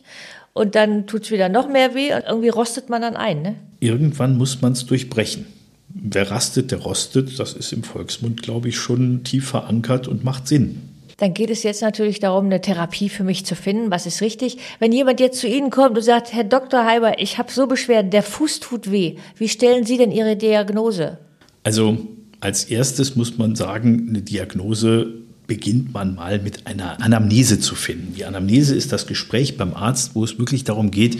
Und 0.54 0.76
dann 0.76 1.08
tut 1.08 1.24
es 1.24 1.32
wieder 1.32 1.50
noch 1.50 1.68
mehr 1.68 1.96
weh 1.96 2.14
und 2.14 2.24
irgendwie 2.28 2.50
rostet 2.50 2.90
man 2.90 3.02
dann 3.02 3.16
ein. 3.16 3.42
Ne? 3.42 3.56
Irgendwann 3.80 4.38
muss 4.38 4.62
man 4.62 4.74
es 4.74 4.86
durchbrechen. 4.86 5.46
Wer 5.90 6.32
rastet, 6.32 6.72
der 6.72 6.80
rostet. 6.80 7.40
Das 7.40 7.54
ist 7.54 7.72
im 7.74 7.84
Volksmund, 7.84 8.42
glaube 8.42 8.70
ich, 8.70 8.78
schon 8.78 9.24
tief 9.24 9.50
verankert 9.50 10.08
und 10.08 10.24
macht 10.24 10.48
Sinn. 10.48 10.90
Dann 11.18 11.34
geht 11.34 11.52
es 11.52 11.64
jetzt 11.64 11.82
natürlich 11.82 12.20
darum, 12.20 12.46
eine 12.46 12.62
Therapie 12.62 13.10
für 13.10 13.24
mich 13.24 13.46
zu 13.46 13.56
finden. 13.56 13.92
Was 13.92 14.06
ist 14.06 14.22
richtig? 14.22 14.58
Wenn 14.80 14.92
jemand 14.92 15.20
jetzt 15.20 15.40
zu 15.40 15.48
Ihnen 15.48 15.70
kommt 15.70 15.96
und 15.96 16.04
sagt, 16.04 16.34
Herr 16.34 16.44
Dr. 16.44 16.86
Heiber, 16.86 17.20
ich 17.20 17.38
habe 17.38 17.52
so 17.52 17.68
Beschwerden, 17.68 18.12
der 18.12 18.24
Fuß 18.24 18.60
tut 18.60 18.92
weh. 18.92 19.18
Wie 19.38 19.50
stellen 19.50 19.86
Sie 19.86 19.98
denn 19.98 20.12
Ihre 20.12 20.36
Diagnose? 20.36 21.20
Also 21.63 22.08
als 22.39 22.65
erstes 22.65 23.15
muss 23.15 23.38
man 23.38 23.56
sagen, 23.56 24.08
eine 24.10 24.21
Diagnose 24.21 25.08
beginnt 25.47 25.93
man 25.93 26.15
mal 26.15 26.39
mit 26.39 26.67
einer 26.67 27.02
Anamnese 27.02 27.60
zu 27.60 27.76
finden. 27.76 28.15
Die 28.15 28.26
Anamnese 28.26 28.76
ist 28.76 28.91
das 28.91 29.08
Gespräch 29.08 29.58
beim 29.58 29.73
Arzt, 29.73 30.15
wo 30.15 30.23
es 30.23 30.39
wirklich 30.39 30.63
darum 30.63 30.91
geht, 30.91 31.17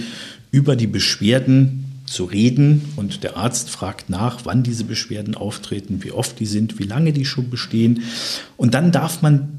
über 0.52 0.76
die 0.76 0.88
Beschwerden 0.88 1.86
zu 2.06 2.26
reden 2.26 2.82
und 2.96 3.24
der 3.24 3.38
Arzt 3.38 3.70
fragt 3.70 4.10
nach, 4.10 4.42
wann 4.44 4.64
diese 4.64 4.84
Beschwerden 4.84 5.36
auftreten, 5.36 6.04
wie 6.04 6.12
oft 6.12 6.40
die 6.40 6.46
sind, 6.46 6.78
wie 6.80 6.84
lange 6.84 7.14
die 7.14 7.26
schon 7.26 7.50
bestehen. 7.50 8.04
Und 8.58 8.74
dann 8.74 8.92
darf 8.92 9.22
man 9.22 9.50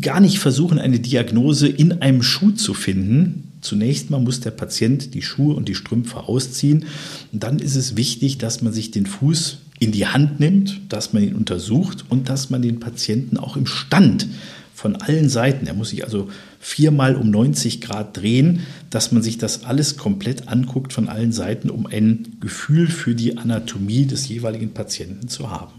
gar 0.00 0.20
nicht 0.20 0.38
versuchen, 0.38 0.78
eine 0.78 0.98
Diagnose 0.98 1.68
in 1.68 2.02
einem 2.02 2.22
Schuh 2.22 2.50
zu 2.50 2.74
finden. 2.74 3.52
Zunächst 3.60 4.10
mal 4.10 4.20
muss 4.20 4.40
der 4.40 4.50
Patient 4.50 5.14
die 5.14 5.22
Schuhe 5.22 5.54
und 5.54 5.68
die 5.68 5.74
Strümpfe 5.74 6.24
ausziehen. 6.28 6.84
Und 7.32 7.42
dann 7.42 7.58
ist 7.58 7.76
es 7.76 7.96
wichtig, 7.96 8.38
dass 8.38 8.60
man 8.60 8.72
sich 8.72 8.90
den 8.90 9.06
Fuß 9.06 9.58
in 9.84 9.92
die 9.92 10.06
Hand 10.06 10.40
nimmt, 10.40 10.80
dass 10.88 11.12
man 11.12 11.22
ihn 11.22 11.34
untersucht 11.34 12.06
und 12.08 12.30
dass 12.30 12.48
man 12.48 12.62
den 12.62 12.80
Patienten 12.80 13.36
auch 13.36 13.54
im 13.56 13.66
Stand 13.66 14.26
von 14.74 14.96
allen 14.96 15.28
Seiten, 15.28 15.66
er 15.66 15.74
muss 15.74 15.90
sich 15.90 16.04
also 16.04 16.30
viermal 16.58 17.16
um 17.16 17.30
90 17.30 17.82
Grad 17.82 18.16
drehen, 18.16 18.60
dass 18.88 19.12
man 19.12 19.22
sich 19.22 19.36
das 19.36 19.64
alles 19.64 19.98
komplett 19.98 20.48
anguckt 20.48 20.94
von 20.94 21.08
allen 21.10 21.32
Seiten, 21.32 21.68
um 21.68 21.86
ein 21.86 22.38
Gefühl 22.40 22.88
für 22.88 23.14
die 23.14 23.36
Anatomie 23.36 24.06
des 24.06 24.26
jeweiligen 24.26 24.72
Patienten 24.72 25.28
zu 25.28 25.50
haben. 25.50 25.72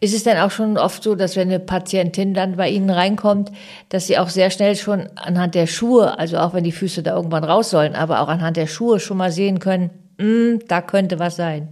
Ist 0.00 0.14
es 0.14 0.24
denn 0.24 0.38
auch 0.38 0.50
schon 0.50 0.78
oft 0.78 1.02
so, 1.02 1.14
dass 1.14 1.36
wenn 1.36 1.48
eine 1.48 1.60
Patientin 1.60 2.32
dann 2.32 2.56
bei 2.56 2.70
Ihnen 2.70 2.88
reinkommt, 2.88 3.52
dass 3.90 4.06
Sie 4.06 4.16
auch 4.16 4.30
sehr 4.30 4.50
schnell 4.50 4.76
schon 4.76 5.10
anhand 5.16 5.54
der 5.54 5.66
Schuhe, 5.66 6.18
also 6.18 6.38
auch 6.38 6.54
wenn 6.54 6.64
die 6.64 6.72
Füße 6.72 7.02
da 7.02 7.14
irgendwann 7.14 7.44
raus 7.44 7.68
sollen, 7.68 7.94
aber 7.94 8.20
auch 8.20 8.28
anhand 8.28 8.56
der 8.56 8.66
Schuhe 8.66 8.98
schon 8.98 9.18
mal 9.18 9.30
sehen 9.30 9.58
können, 9.58 9.90
mm, 10.16 10.60
da 10.66 10.80
könnte 10.80 11.18
was 11.18 11.36
sein? 11.36 11.68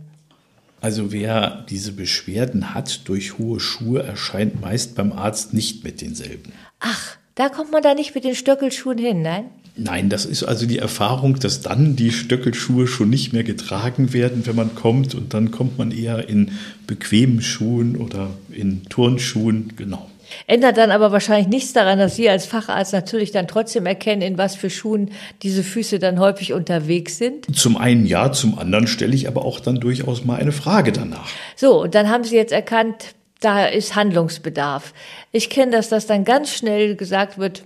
Also 0.85 1.13
wer 1.13 1.65
diese 1.71 1.93
Beschwerden 1.93 2.75
hat 2.75 3.09
durch 3.09 3.39
hohe 3.39 3.59
Schuhe, 3.59 4.03
erscheint 4.03 4.61
meist 4.61 4.95
beim 4.95 5.13
Arzt 5.13 5.55
nicht 5.55 5.83
mit 5.83 6.03
denselben. 6.03 6.53
Ach, 6.79 7.17
da 7.37 7.49
kommt 7.49 7.73
man 7.73 7.83
da 7.83 7.95
nicht 7.95 8.15
mit 8.15 8.25
den 8.25 8.35
Stöckelschuhen 8.35 8.99
hin, 8.99 9.23
nein? 9.23 9.47
Nein, 9.77 10.11
das 10.11 10.27
ist 10.27 10.43
also 10.43 10.67
die 10.67 10.77
Erfahrung, 10.77 11.39
dass 11.39 11.63
dann 11.63 11.97
die 11.97 12.11
Stöckelschuhe 12.11 12.87
schon 12.87 13.09
nicht 13.09 13.33
mehr 13.33 13.45
getragen 13.45 14.13
werden, 14.13 14.45
wenn 14.45 14.57
man 14.57 14.75
kommt. 14.75 15.15
Und 15.15 15.33
dann 15.33 15.51
kommt 15.51 15.79
man 15.79 15.91
eher 15.91 16.29
in 16.29 16.53
bequemen 16.87 17.41
Schuhen 17.41 17.97
oder 17.97 18.29
in 18.53 18.83
Turnschuhen, 18.91 19.73
genau. 19.77 20.11
Ändert 20.47 20.77
dann 20.77 20.91
aber 20.91 21.13
wahrscheinlich 21.13 21.49
nichts 21.49 21.73
daran, 21.73 21.99
dass 21.99 22.17
Sie 22.17 22.29
als 22.29 22.47
Facharzt 22.47 22.93
natürlich 22.93 23.31
dann 23.33 23.49
trotzdem 23.49 23.87
erkennen, 23.87 24.23
in 24.23 24.39
was 24.39 24.57
für 24.57 24.71
Schuhen 24.71 25.11
diese 25.43 25.63
Füße 25.63 25.99
dann 25.99 26.19
häufig 26.19 26.53
unterwegs 26.53 27.19
sind? 27.19 27.57
Zum 27.57 27.77
einen 27.77 28.07
ja, 28.07 28.33
zum 28.33 28.59
anderen 28.59 28.87
stelle 28.87 29.15
ich 29.15 29.29
aber 29.29 29.45
auch 29.45 29.61
dann 29.61 29.77
durchaus 29.77 30.25
mal 30.25 30.41
eine 30.41 30.53
Frage 30.53 30.93
danach. 30.93 31.29
So, 31.57 31.83
und 31.83 31.95
dann 31.95 32.09
haben 32.09 32.25
Sie 32.25 32.37
jetzt 32.37 32.53
erkannt, 32.53 33.15
da 33.41 33.67
ist 33.67 33.95
Handlungsbedarf. 33.95 34.95
Ich 35.33 35.51
kenne 35.51 35.73
das, 35.73 35.89
dass 35.89 36.07
dann 36.07 36.25
ganz 36.25 36.51
schnell 36.51 36.97
gesagt 36.97 37.39
wird, 37.39 37.65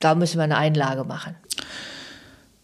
da 0.00 0.14
müssen 0.14 0.38
wir 0.38 0.44
eine 0.44 0.56
Einlage 0.56 1.04
machen. 1.04 1.34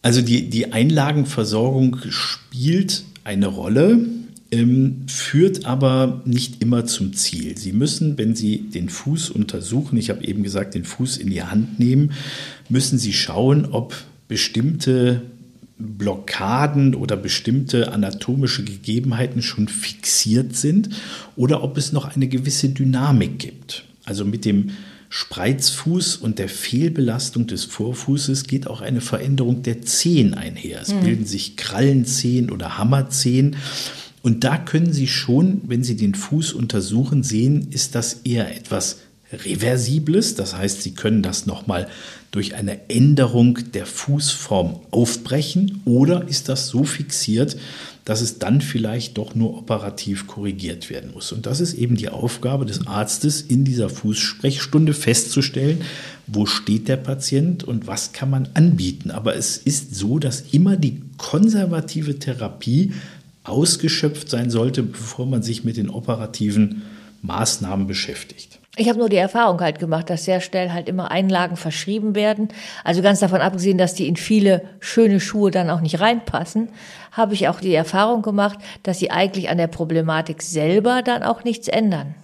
Also 0.03 0.23
die, 0.23 0.49
die 0.49 0.73
Einlagenversorgung 0.73 1.99
spielt 2.11 3.05
eine 3.25 3.49
Rolle 3.49 3.99
führt 5.09 5.65
aber 5.67 6.23
nicht 6.25 6.63
immer 6.63 6.85
zum 6.87 7.15
Ziel. 7.15 7.57
Sie 7.57 7.73
müssen, 7.73 8.19
wenn 8.19 8.35
Sie 8.35 8.59
den 8.71 8.89
Fuß 8.89 9.31
untersuchen, 9.31 9.97
ich 9.97 10.11
habe 10.11 10.25
eben 10.25 10.43
gesagt, 10.43 10.75
den 10.75 10.85
Fuß 10.85 11.17
in 11.17 11.31
die 11.31 11.43
Hand 11.43 11.79
nehmen, 11.79 12.13
müssen 12.69 12.99
Sie 12.99 13.13
schauen, 13.13 13.67
ob 13.67 13.95
bestimmte 14.29 15.23
Blockaden 15.79 16.95
oder 16.95 17.17
bestimmte 17.17 17.93
anatomische 17.93 18.65
Gegebenheiten 18.65 19.43
schon 19.43 19.69
fixiert 19.69 20.57
sind 20.57 20.89
oder 21.37 21.63
ob 21.63 21.77
es 21.77 21.93
noch 21.93 22.17
eine 22.17 22.29
gewisse 22.29 22.71
Dynamik 22.71 23.39
gibt. 23.39 23.85
Also 24.05 24.25
mit 24.25 24.45
dem 24.45 24.71
Spreizfuß 25.09 26.17
und 26.17 26.39
der 26.39 26.49
Fehlbelastung 26.49 27.47
des 27.47 27.65
Vorfußes 27.65 28.45
geht 28.45 28.67
auch 28.67 28.81
eine 28.81 29.01
Veränderung 29.01 29.63
der 29.63 29.83
Zehen 29.83 30.35
einher. 30.35 30.81
Es 30.81 30.93
mhm. 30.93 31.01
bilden 31.01 31.27
sich 31.27 31.57
Krallenzehen 31.57 32.51
oder 32.51 32.79
Hammerzehen. 32.79 33.57
Und 34.23 34.45
da 34.45 34.59
können 34.59 34.93
Sie 34.93 35.07
schon, 35.07 35.63
wenn 35.67 35.85
Sie 35.85 35.97
den 35.97 36.15
Fuß 36.15 36.53
untersuchen, 36.53 37.23
sehen, 37.23 37.69
ist 37.71 37.95
das 37.95 38.23
eher 38.25 38.55
etwas 38.55 38.99
Reversibles. 39.33 40.35
Das 40.35 40.57
heißt, 40.57 40.83
Sie 40.83 40.93
können 40.93 41.23
das 41.23 41.47
nochmal 41.47 41.89
durch 42.31 42.55
eine 42.55 42.91
Änderung 42.91 43.59
der 43.73 43.87
Fußform 43.87 44.81
aufbrechen 44.91 45.81
oder 45.85 46.29
ist 46.29 46.49
das 46.49 46.69
so 46.69 46.85
fixiert, 46.85 47.57
dass 48.05 48.21
es 48.21 48.39
dann 48.39 48.61
vielleicht 48.61 49.19
doch 49.19 49.35
nur 49.35 49.59
operativ 49.59 50.29
korrigiert 50.29 50.91
werden 50.91 51.13
muss. 51.13 51.33
Und 51.33 51.47
das 51.47 51.61
ist 51.61 51.75
eben 51.75 51.97
die 51.97 52.09
Aufgabe 52.09 52.65
des 52.65 52.87
Arztes 52.87 53.43
in 53.43 53.65
dieser 53.65 53.89
Fußsprechstunde 53.89 54.95
festzustellen, 54.95 55.81
wo 56.29 56.47
steht 56.47 56.87
der 56.87 56.99
Patient 56.99 57.65
und 57.65 57.89
was 57.89 58.13
kann 58.13 58.31
man 58.31 58.49
anbieten. 58.55 59.11
Aber 59.11 59.35
es 59.35 59.57
ist 59.57 59.97
so, 59.97 60.21
dass 60.21 60.45
immer 60.53 60.77
die 60.77 61.03
konservative 61.17 62.19
Therapie 62.19 62.93
ausgeschöpft 63.49 64.29
sein 64.29 64.51
sollte, 64.51 64.83
bevor 64.83 65.27
man 65.27 65.43
sich 65.43 65.65
mit 65.65 65.77
den 65.77 65.91
operativen 65.91 66.83
Maßnahmen 67.23 67.87
beschäftigt. 67.87 68.61
Ich 68.79 68.91
habe 68.91 68.99
nur 68.99 69.09
die 69.09 69.17
Erfahrung 69.17 69.61
halt 69.61 69.79
gemacht, 69.79 70.11
dass 70.11 70.27
sehr 70.27 70.43
schnell 70.43 70.71
halt 70.71 70.87
immer 70.89 71.11
Einlagen 71.11 71.57
verschrieben 71.57 72.15
werden. 72.15 72.49
Also 72.85 73.01
ganz 73.01 73.21
davon 73.21 73.41
abgesehen, 73.41 73.79
dass 73.79 73.95
die 73.95 74.07
in 74.07 74.17
viele 74.17 74.63
schöne 74.81 75.19
Schuhe 75.19 75.51
dann 75.51 75.71
auch 75.71 75.81
nicht 75.81 75.99
reinpassen, 75.99 76.69
habe 77.11 77.33
ich 77.33 77.49
auch 77.49 77.61
die 77.61 77.75
Erfahrung 77.75 78.21
gemacht, 78.21 78.59
dass 78.83 78.99
sie 78.99 79.11
eigentlich 79.11 79.49
an 79.49 79.57
der 79.57 79.69
Problematik 79.69 80.43
selber 80.43 81.01
dann 81.03 81.23
auch 81.23 81.43
nichts 81.43 81.69
ändern. 81.69 82.15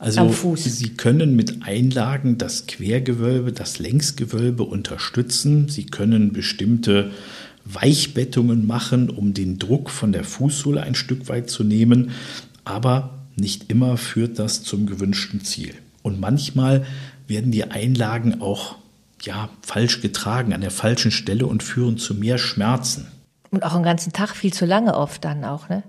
Also 0.00 0.32
Sie 0.56 0.96
können 0.96 1.36
mit 1.36 1.62
Einlagen 1.62 2.38
das 2.38 2.66
Quergewölbe, 2.66 3.52
das 3.52 3.78
Längsgewölbe 3.78 4.62
unterstützen. 4.62 5.68
Sie 5.68 5.84
können 5.84 6.32
bestimmte 6.32 7.10
Weichbettungen 7.64 8.66
machen, 8.66 9.10
um 9.10 9.34
den 9.34 9.58
Druck 9.58 9.90
von 9.90 10.12
der 10.12 10.24
Fußsohle 10.24 10.82
ein 10.82 10.94
Stück 10.94 11.28
weit 11.28 11.50
zu 11.50 11.64
nehmen. 11.64 12.10
Aber 12.64 13.18
nicht 13.36 13.70
immer 13.70 13.96
führt 13.96 14.38
das 14.38 14.62
zum 14.62 14.86
gewünschten 14.86 15.44
Ziel. 15.44 15.74
Und 16.02 16.20
manchmal 16.20 16.84
werden 17.26 17.52
die 17.52 17.64
Einlagen 17.64 18.40
auch 18.40 18.76
ja, 19.22 19.50
falsch 19.62 20.00
getragen, 20.00 20.52
an 20.52 20.60
der 20.60 20.70
falschen 20.70 21.10
Stelle 21.10 21.46
und 21.46 21.62
führen 21.62 21.98
zu 21.98 22.14
mehr 22.14 22.38
Schmerzen. 22.38 23.06
Und 23.50 23.64
auch 23.64 23.74
einen 23.74 23.84
ganzen 23.84 24.12
Tag 24.12 24.34
viel 24.34 24.52
zu 24.52 24.64
lange 24.64 24.94
oft 24.94 25.24
dann 25.24 25.44
auch, 25.44 25.68
ne? 25.68 25.82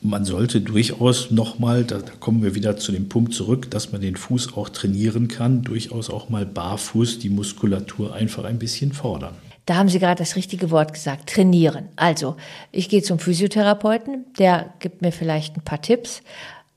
Man 0.00 0.24
sollte 0.24 0.60
durchaus 0.60 1.32
nochmal, 1.32 1.82
da, 1.82 1.98
da 1.98 2.12
kommen 2.20 2.44
wir 2.44 2.54
wieder 2.54 2.76
zu 2.76 2.92
dem 2.92 3.08
Punkt 3.08 3.34
zurück, 3.34 3.68
dass 3.72 3.90
man 3.90 4.00
den 4.00 4.14
Fuß 4.14 4.56
auch 4.56 4.68
trainieren 4.68 5.26
kann, 5.26 5.62
durchaus 5.62 6.08
auch 6.08 6.28
mal 6.28 6.46
barfuß 6.46 7.18
die 7.18 7.30
Muskulatur 7.30 8.14
einfach 8.14 8.44
ein 8.44 8.60
bisschen 8.60 8.92
fordern. 8.92 9.34
Da 9.68 9.76
haben 9.76 9.90
Sie 9.90 9.98
gerade 9.98 10.18
das 10.18 10.34
richtige 10.34 10.70
Wort 10.70 10.94
gesagt, 10.94 11.28
trainieren. 11.28 11.88
Also, 11.94 12.36
ich 12.72 12.88
gehe 12.88 13.02
zum 13.02 13.18
Physiotherapeuten, 13.18 14.24
der 14.38 14.72
gibt 14.78 15.02
mir 15.02 15.12
vielleicht 15.12 15.58
ein 15.58 15.60
paar 15.60 15.82
Tipps. 15.82 16.22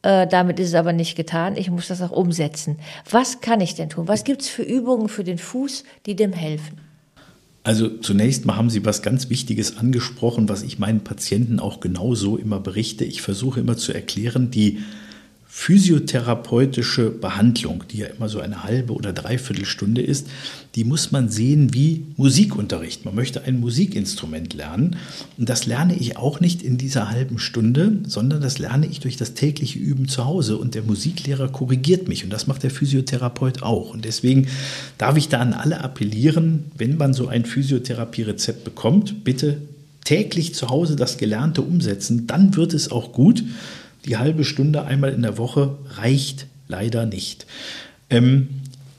Äh, 0.02 0.28
damit 0.28 0.60
ist 0.60 0.68
es 0.68 0.76
aber 0.76 0.92
nicht 0.92 1.16
getan. 1.16 1.56
Ich 1.56 1.72
muss 1.72 1.88
das 1.88 2.02
auch 2.02 2.12
umsetzen. 2.12 2.80
Was 3.10 3.40
kann 3.40 3.62
ich 3.62 3.76
denn 3.76 3.88
tun? 3.88 4.10
Was 4.10 4.26
gibt 4.26 4.42
es 4.42 4.50
für 4.50 4.64
Übungen 4.64 5.08
für 5.08 5.24
den 5.24 5.38
Fuß, 5.38 5.86
die 6.06 6.18
dem 6.18 6.34
helfen? 6.34 6.82
Also 7.64 7.88
zunächst 7.88 8.46
mal 8.46 8.58
haben 8.58 8.70
Sie 8.70 8.84
was 8.84 9.02
ganz 9.02 9.30
Wichtiges 9.30 9.78
angesprochen, 9.78 10.50
was 10.50 10.62
ich 10.62 10.78
meinen 10.78 11.06
Patienten 11.06 11.62
auch 11.62 11.80
genauso 11.80 12.36
immer 12.36 12.60
berichte. 12.60 13.06
Ich 13.06 13.22
versuche 13.22 13.62
immer 13.62 13.78
zu 13.78 13.94
erklären, 13.94 14.52
die 14.52 14.80
physiotherapeutische 15.54 17.10
Behandlung, 17.10 17.84
die 17.92 17.98
ja 17.98 18.08
immer 18.08 18.30
so 18.30 18.40
eine 18.40 18.64
halbe 18.64 18.94
oder 18.94 19.12
dreiviertel 19.12 19.66
Stunde 19.66 20.02
ist, 20.02 20.28
die 20.76 20.86
muss 20.86 21.12
man 21.12 21.28
sehen 21.28 21.74
wie 21.74 22.06
Musikunterricht. 22.16 23.04
Man 23.04 23.16
möchte 23.16 23.44
ein 23.44 23.60
Musikinstrument 23.60 24.54
lernen. 24.54 24.96
Und 25.38 25.50
das 25.50 25.66
lerne 25.66 25.98
ich 25.98 26.16
auch 26.16 26.40
nicht 26.40 26.64
in 26.64 26.78
dieser 26.78 27.10
halben 27.10 27.38
Stunde, 27.38 27.98
sondern 28.08 28.42
das 28.42 28.60
lerne 28.60 28.88
ich 28.88 29.02
durch 29.02 29.18
das 29.18 29.34
tägliche 29.34 29.78
Üben 29.78 30.08
zu 30.08 30.24
Hause. 30.24 30.56
Und 30.56 30.74
der 30.74 30.84
Musiklehrer 30.84 31.50
korrigiert 31.50 32.08
mich. 32.08 32.24
Und 32.24 32.32
das 32.32 32.48
macht 32.48 32.64
der 32.64 32.72
Physiotherapeut 32.72 33.62
auch. 33.62 33.94
Und 33.94 34.06
deswegen 34.06 34.48
darf 34.98 35.18
ich 35.18 35.28
da 35.28 35.40
an 35.40 35.52
alle 35.52 35.84
appellieren, 35.84 36.72
wenn 36.78 36.96
man 36.96 37.14
so 37.14 37.28
ein 37.28 37.44
Physiotherapie-Rezept 37.44 38.64
bekommt, 38.64 39.26
bitte 39.26 39.58
täglich 40.06 40.56
zu 40.56 40.70
Hause 40.70 40.96
das 40.96 41.18
Gelernte 41.18 41.62
umsetzen, 41.62 42.26
dann 42.26 42.56
wird 42.56 42.74
es 42.74 42.90
auch 42.90 43.12
gut 43.12 43.44
die 44.06 44.18
halbe 44.18 44.44
Stunde 44.44 44.84
einmal 44.84 45.14
in 45.14 45.22
der 45.22 45.38
Woche 45.38 45.78
reicht 45.98 46.48
leider 46.68 47.06
nicht. 47.06 47.46
Ähm, 48.10 48.50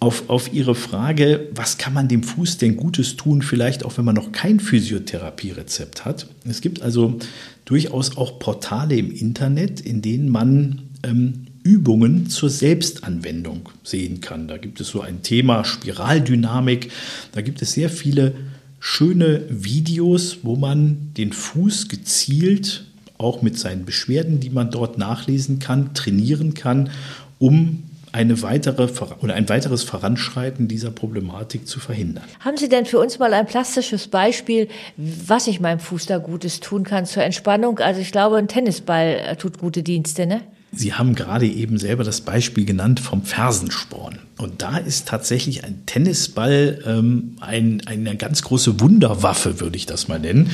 auf, 0.02 0.28
auf 0.28 0.52
Ihre 0.52 0.74
Frage, 0.74 1.48
was 1.54 1.78
kann 1.78 1.92
man 1.92 2.08
dem 2.08 2.24
Fuß 2.24 2.58
denn 2.58 2.76
Gutes 2.76 3.16
tun, 3.16 3.40
vielleicht 3.40 3.84
auch 3.84 3.98
wenn 3.98 4.04
man 4.04 4.16
noch 4.16 4.32
kein 4.32 4.58
Physiotherapie-Rezept 4.58 6.04
hat. 6.04 6.26
Es 6.44 6.60
gibt 6.60 6.82
also 6.82 7.20
durchaus 7.64 8.16
auch 8.16 8.40
Portale 8.40 8.96
im 8.96 9.12
Internet, 9.12 9.80
in 9.80 10.02
denen 10.02 10.28
man 10.28 10.82
ähm, 11.04 11.46
Übungen 11.62 12.28
zur 12.28 12.50
Selbstanwendung 12.50 13.68
sehen 13.84 14.20
kann. 14.20 14.48
Da 14.48 14.56
gibt 14.56 14.80
es 14.80 14.88
so 14.88 15.00
ein 15.00 15.22
Thema 15.22 15.64
Spiraldynamik. 15.64 16.90
Da 17.30 17.40
gibt 17.40 17.62
es 17.62 17.72
sehr 17.72 17.88
viele 17.88 18.34
schöne 18.80 19.44
Videos, 19.48 20.38
wo 20.42 20.56
man 20.56 21.12
den 21.16 21.32
Fuß 21.32 21.86
gezielt 21.86 22.86
auch 23.22 23.42
mit 23.42 23.58
seinen 23.58 23.85
Beschwerden, 23.85 24.40
die 24.40 24.50
man 24.50 24.70
dort 24.70 24.98
nachlesen 24.98 25.58
kann, 25.58 25.94
trainieren 25.94 26.54
kann, 26.54 26.90
um 27.38 27.85
eine 28.12 28.42
weitere 28.42 28.88
oder 29.22 29.35
ein 29.35 29.48
weiteres 29.48 29.82
Voranschreiten 29.82 30.68
dieser 30.68 30.90
Problematik 30.90 31.66
zu 31.66 31.80
verhindern. 31.80 32.24
Haben 32.40 32.58
Sie 32.58 32.68
denn 32.68 32.85
für 32.85 32.98
uns 32.98 33.18
mal 33.18 33.32
ein 33.32 33.46
plastisches 33.46 34.06
Beispiel, 34.08 34.68
was 34.96 35.46
ich 35.46 35.61
meinem 35.61 35.80
Fuß 35.80 36.06
da 36.06 36.18
Gutes 36.18 36.61
tun 36.61 36.85
kann 36.85 37.06
zur 37.06 37.24
Entspannung? 37.24 37.78
Also 37.78 38.00
ich 38.00 38.12
glaube, 38.12 38.37
ein 38.37 38.48
Tennisball 38.48 39.18
äh, 39.26 39.37
tut 39.37 39.58
gute 39.58 39.82
Dienste, 39.82 40.26
ne? 40.26 40.42
Sie 40.74 40.94
haben 40.94 41.14
gerade 41.14 41.46
eben 41.46 41.76
selber 41.76 42.02
das 42.02 42.22
Beispiel 42.22 42.64
genannt 42.64 42.98
vom 42.98 43.24
Fersensporn. 43.24 44.20
Und 44.38 44.62
da 44.62 44.78
ist 44.78 45.06
tatsächlich 45.06 45.64
ein 45.64 45.85
Tennisball 45.85 46.82
ähm, 46.87 47.37
ein, 47.40 47.82
eine 47.85 48.16
ganz 48.16 48.40
große 48.40 48.80
Wunderwaffe, 48.80 49.61
würde 49.61 49.76
ich 49.76 49.85
das 49.85 50.08
mal 50.08 50.18
nennen. 50.18 50.50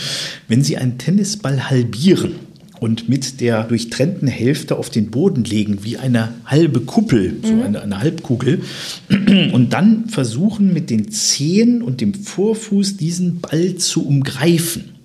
Wenn 0.48 0.64
Sie 0.64 0.76
einen 0.76 0.98
Tennisball 0.98 1.70
halbieren, 1.70 2.34
und 2.80 3.08
mit 3.08 3.40
der 3.40 3.64
durchtrennten 3.64 4.28
Hälfte 4.28 4.76
auf 4.76 4.90
den 4.90 5.10
Boden 5.10 5.44
legen, 5.44 5.78
wie 5.82 5.96
eine 5.96 6.34
halbe 6.44 6.80
Kuppel, 6.80 7.36
so 7.42 7.52
mhm. 7.52 7.62
eine, 7.62 7.82
eine 7.82 8.00
Halbkugel. 8.00 8.62
Und 9.52 9.72
dann 9.72 10.08
versuchen 10.08 10.72
mit 10.72 10.90
den 10.90 11.10
Zehen 11.10 11.82
und 11.82 12.00
dem 12.00 12.14
Vorfuß 12.14 12.96
diesen 12.96 13.40
Ball 13.40 13.74
zu 13.76 14.06
umgreifen. 14.06 14.96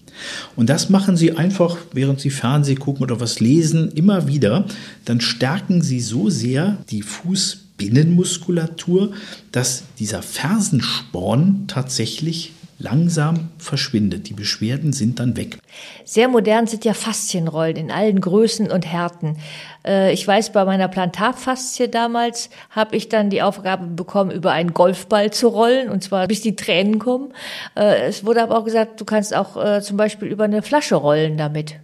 Und 0.56 0.70
das 0.70 0.90
machen 0.90 1.18
Sie 1.18 1.34
einfach, 1.34 1.78
während 1.92 2.20
Sie 2.20 2.30
Fernsehen 2.30 2.80
gucken 2.80 3.04
oder 3.04 3.20
was 3.20 3.40
lesen, 3.40 3.92
immer 3.94 4.28
wieder. 4.28 4.66
Dann 5.06 5.22
stärken 5.22 5.82
Sie 5.82 6.00
so 6.00 6.30
sehr 6.30 6.78
die 6.90 7.02
Fußbinnenmuskulatur, 7.02 9.14
dass 9.52 9.84
dieser 10.00 10.22
Fersensporn 10.22 11.66
tatsächlich 11.68 12.52
langsam 12.84 13.50
verschwindet. 13.58 14.30
Die 14.30 14.34
Beschwerden 14.34 14.94
sind 14.94 15.20
dann 15.20 15.36
weg. 15.36 15.58
Sehr 16.04 16.28
modern 16.28 16.68
sind 16.68 16.86
ja 16.86 16.94
Faszienrollen 16.94 17.78
in 17.78 17.92
allen 17.92 18.22
Größen 18.22 18.70
und 18.70 18.86
Härten. 18.86 19.38
Äh, 19.86 20.14
ich 20.14 20.28
weiß, 20.28 20.52
bei 20.52 20.66
meiner 20.66 20.90
Plantarfaszie 20.90 21.88
damals 21.88 22.50
habe 22.70 22.96
ich 22.96 23.10
dann 23.10 23.30
die 23.30 23.42
Aufgabe 23.42 23.88
bekommen, 23.88 24.32
über 24.32 24.52
einen 24.52 24.74
Golfball 24.74 25.32
zu 25.32 25.48
rollen, 25.48 25.90
und 25.90 26.04
zwar 26.04 26.28
bis 26.28 26.42
die 26.42 26.56
Tränen 26.56 27.00
kommen. 27.00 27.34
Äh, 27.76 28.08
es 28.08 28.26
wurde 28.26 28.44
aber 28.44 28.58
auch 28.58 28.66
gesagt, 28.66 29.00
du 29.02 29.06
kannst 29.06 29.34
auch 29.34 29.64
äh, 29.64 29.82
zum 29.82 29.98
Beispiel 29.98 30.28
über 30.28 30.44
eine 30.44 30.62
Flasche 30.62 30.96
rollen 30.96 31.38
damit. 31.38 31.80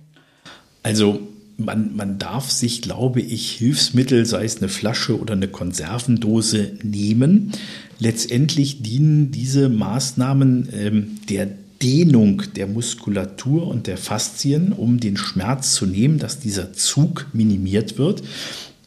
Also 0.83 1.19
man, 1.59 1.95
man 1.95 2.17
darf 2.17 2.49
sich, 2.49 2.81
glaube 2.81 3.21
ich, 3.21 3.51
Hilfsmittel, 3.51 4.25
sei 4.25 4.45
es 4.45 4.57
eine 4.57 4.69
Flasche 4.69 5.19
oder 5.19 5.33
eine 5.33 5.47
Konservendose, 5.47 6.71
nehmen. 6.81 7.51
Letztendlich 7.99 8.81
dienen 8.81 9.31
diese 9.31 9.69
Maßnahmen 9.69 10.69
ähm, 10.73 11.17
der 11.29 11.49
Dehnung 11.81 12.43
der 12.55 12.67
Muskulatur 12.67 13.67
und 13.67 13.87
der 13.87 13.97
Faszien, 13.97 14.73
um 14.73 14.99
den 14.99 15.17
Schmerz 15.17 15.73
zu 15.73 15.85
nehmen, 15.85 16.19
dass 16.19 16.39
dieser 16.39 16.73
Zug 16.73 17.27
minimiert 17.33 17.97
wird. 17.97 18.21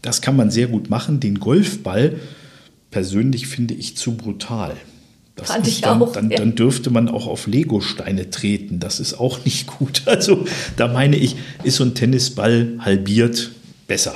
Das 0.03 0.21
kann 0.21 0.37
man 0.37 0.51
sehr 0.51 0.67
gut 0.67 0.91
machen. 0.91 1.21
Den 1.21 1.39
Golfball 1.41 2.17
persönlich 2.91 3.47
finde 3.47 3.75
ich 3.75 3.97
zu 3.97 4.13
brutal. 4.17 4.77
Das 5.37 5.49
Fand 5.49 5.67
ich 5.67 5.81
dann, 5.81 6.03
auch. 6.03 6.13
Dann, 6.13 6.31
ja. 6.31 6.39
dann 6.39 6.55
dürfte 6.55 6.91
man 6.91 7.09
auch 7.09 7.27
auf 7.27 7.47
Legosteine 7.47 8.31
treten. 8.31 8.81
Das 8.81 9.01
ist 9.01 9.15
auch 9.15 9.45
nicht 9.45 9.67
gut. 9.67 10.03
Also 10.13 10.45
da 10.77 10.89
meine 10.89 11.17
ich, 11.17 11.37
ist 11.65 11.77
so 11.77 11.85
ein 11.85 11.95
Tennisball 11.95 12.79
halbiert 12.81 13.51
besser. 13.87 14.15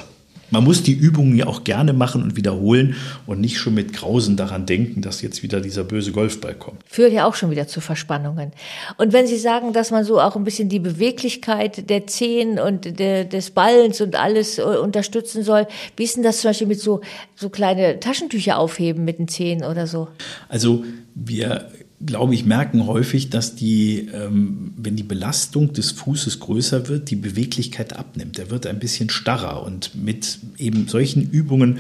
Man 0.51 0.65
muss 0.65 0.83
die 0.83 0.93
Übungen 0.93 1.37
ja 1.37 1.47
auch 1.47 1.65
gerne 1.65 1.93
machen 1.93 2.23
und 2.23 2.37
wiederholen 2.37 2.95
und 3.27 3.41
nicht 3.41 3.59
schon 3.59 3.75
mit 3.75 3.93
Grausen 3.93 4.37
daran 4.37 4.67
denken, 4.67 5.03
dass 5.03 5.23
jetzt 5.23 5.43
wieder 5.43 5.61
dieser 5.61 5.85
böse 5.85 6.13
Golfball 6.13 6.55
kommt. 6.55 6.83
Führt 6.87 7.13
ja 7.13 7.27
auch 7.27 7.35
schon 7.35 7.51
wieder 7.51 7.67
zu 7.67 7.81
Verspannungen. 7.81 8.53
Und 8.97 9.13
wenn 9.13 9.27
Sie 9.27 9.39
sagen, 9.39 9.73
dass 9.73 9.91
man 9.91 10.05
so 10.05 10.21
auch 10.21 10.37
ein 10.37 10.45
bisschen 10.45 10.69
die 10.69 10.79
Beweglichkeit 10.79 11.91
der 11.91 12.07
Zehen 12.07 12.59
und 12.59 12.99
de, 12.99 13.25
des 13.25 13.51
Ballens 13.51 14.01
und 14.01 14.15
alles 14.15 14.59
äh, 14.59 14.63
unterstützen 14.63 15.43
soll, 15.43 15.67
wie 15.97 16.05
ist 16.05 16.17
denn 16.17 16.23
das 16.23 16.41
zum 16.41 16.51
Beispiel 16.51 16.69
mit 16.69 16.81
so, 16.81 17.01
so 17.35 17.51
kleine 17.51 18.01
Taschentücher 18.01 18.59
aufheben 18.59 19.05
mit 19.05 19.19
den 19.19 19.29
Zehen 19.29 19.65
oder 19.65 19.87
so? 19.87 20.09
Also 20.49 20.85
wir 21.15 21.69
glaube 22.05 22.35
ich, 22.35 22.45
merken 22.45 22.87
häufig, 22.87 23.31
dass 23.31 23.55
die, 23.55 24.09
ähm, 24.13 24.75
wenn 24.77 24.97
die 24.97 25.03
Belastung 25.03 25.73
des 25.73 25.93
Fußes 25.93 26.41
größer 26.41 26.89
wird, 26.89 27.11
die 27.11 27.17
Beweglichkeit 27.17 27.97
abnimmt. 27.97 28.39
Er 28.39 28.51
wird 28.51 28.67
ein 28.67 28.79
bisschen 28.79 29.09
starrer 29.09 29.65
und 29.65 29.95
mit 29.95 30.39
eben 30.59 30.89
solchen 30.89 31.31
Übungen 31.31 31.79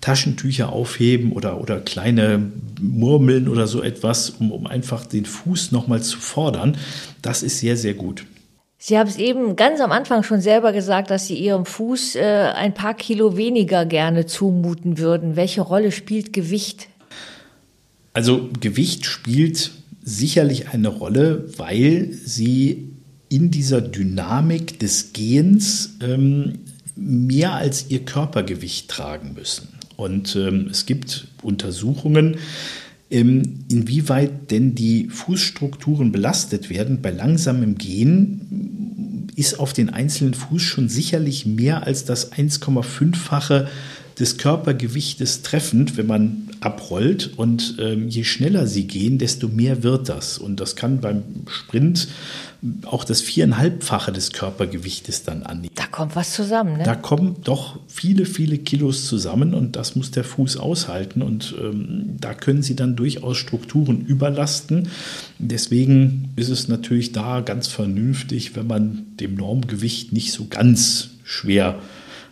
Taschentücher 0.00 0.72
aufheben 0.72 1.32
oder, 1.32 1.60
oder 1.60 1.80
kleine 1.80 2.50
Murmeln 2.80 3.48
oder 3.48 3.66
so 3.66 3.82
etwas, 3.82 4.30
um, 4.30 4.52
um 4.52 4.66
einfach 4.66 5.04
den 5.04 5.24
Fuß 5.24 5.72
nochmal 5.72 6.02
zu 6.02 6.18
fordern, 6.18 6.76
das 7.20 7.42
ist 7.42 7.58
sehr, 7.58 7.76
sehr 7.76 7.94
gut. 7.94 8.24
Sie 8.80 8.96
haben 8.96 9.08
es 9.08 9.16
eben 9.16 9.56
ganz 9.56 9.80
am 9.80 9.90
Anfang 9.90 10.22
schon 10.22 10.40
selber 10.40 10.72
gesagt, 10.72 11.10
dass 11.10 11.26
Sie 11.26 11.34
Ihrem 11.34 11.66
Fuß 11.66 12.14
äh, 12.14 12.52
ein 12.54 12.74
paar 12.74 12.94
Kilo 12.94 13.36
weniger 13.36 13.84
gerne 13.84 14.24
zumuten 14.26 14.98
würden. 14.98 15.34
Welche 15.34 15.62
Rolle 15.62 15.90
spielt 15.90 16.32
Gewicht 16.32 16.88
also 18.18 18.50
Gewicht 18.58 19.06
spielt 19.06 19.70
sicherlich 20.02 20.70
eine 20.70 20.88
Rolle, 20.88 21.44
weil 21.56 22.10
sie 22.12 22.88
in 23.28 23.52
dieser 23.52 23.80
Dynamik 23.80 24.80
des 24.80 25.12
Gehens 25.12 25.90
ähm, 26.00 26.58
mehr 26.96 27.52
als 27.52 27.90
ihr 27.90 28.00
Körpergewicht 28.00 28.88
tragen 28.88 29.34
müssen. 29.34 29.68
Und 29.94 30.34
ähm, 30.34 30.66
es 30.68 30.84
gibt 30.84 31.28
Untersuchungen, 31.42 32.38
ähm, 33.08 33.60
inwieweit 33.70 34.50
denn 34.50 34.74
die 34.74 35.06
Fußstrukturen 35.10 36.10
belastet 36.10 36.70
werden. 36.70 37.00
Bei 37.00 37.12
langsamem 37.12 37.78
Gehen 37.78 39.28
ist 39.36 39.60
auf 39.60 39.72
den 39.72 39.90
einzelnen 39.90 40.34
Fuß 40.34 40.62
schon 40.62 40.88
sicherlich 40.88 41.46
mehr 41.46 41.86
als 41.86 42.04
das 42.04 42.32
1,5-fache 42.32 43.68
des 44.18 44.38
Körpergewichtes 44.38 45.42
treffend, 45.42 45.96
wenn 45.96 46.08
man 46.08 46.47
abrollt. 46.60 47.30
Und 47.36 47.76
ähm, 47.78 48.08
je 48.08 48.24
schneller 48.24 48.66
sie 48.66 48.86
gehen, 48.86 49.18
desto 49.18 49.48
mehr 49.48 49.82
wird 49.82 50.08
das. 50.08 50.38
Und 50.38 50.60
das 50.60 50.76
kann 50.76 51.00
beim 51.00 51.22
Sprint 51.48 52.08
auch 52.86 53.04
das 53.04 53.20
viereinhalbfache 53.20 54.10
des 54.10 54.32
Körpergewichtes 54.32 55.22
dann 55.22 55.44
annehmen. 55.44 55.72
Da 55.76 55.86
kommt 55.86 56.16
was 56.16 56.32
zusammen, 56.32 56.78
ne? 56.78 56.82
Da 56.82 56.96
kommen 56.96 57.36
doch 57.44 57.78
viele, 57.86 58.26
viele 58.26 58.58
Kilos 58.58 59.06
zusammen 59.06 59.54
und 59.54 59.76
das 59.76 59.94
muss 59.94 60.10
der 60.10 60.24
Fuß 60.24 60.56
aushalten. 60.56 61.22
Und 61.22 61.54
ähm, 61.60 62.16
da 62.20 62.34
können 62.34 62.62
sie 62.62 62.74
dann 62.74 62.96
durchaus 62.96 63.36
Strukturen 63.36 64.04
überlasten. 64.04 64.88
Deswegen 65.38 66.30
ist 66.34 66.48
es 66.48 66.66
natürlich 66.66 67.12
da 67.12 67.40
ganz 67.40 67.68
vernünftig, 67.68 68.56
wenn 68.56 68.66
man 68.66 69.06
dem 69.20 69.34
Normgewicht 69.34 70.12
nicht 70.12 70.32
so 70.32 70.46
ganz 70.50 71.10
schwer 71.22 71.78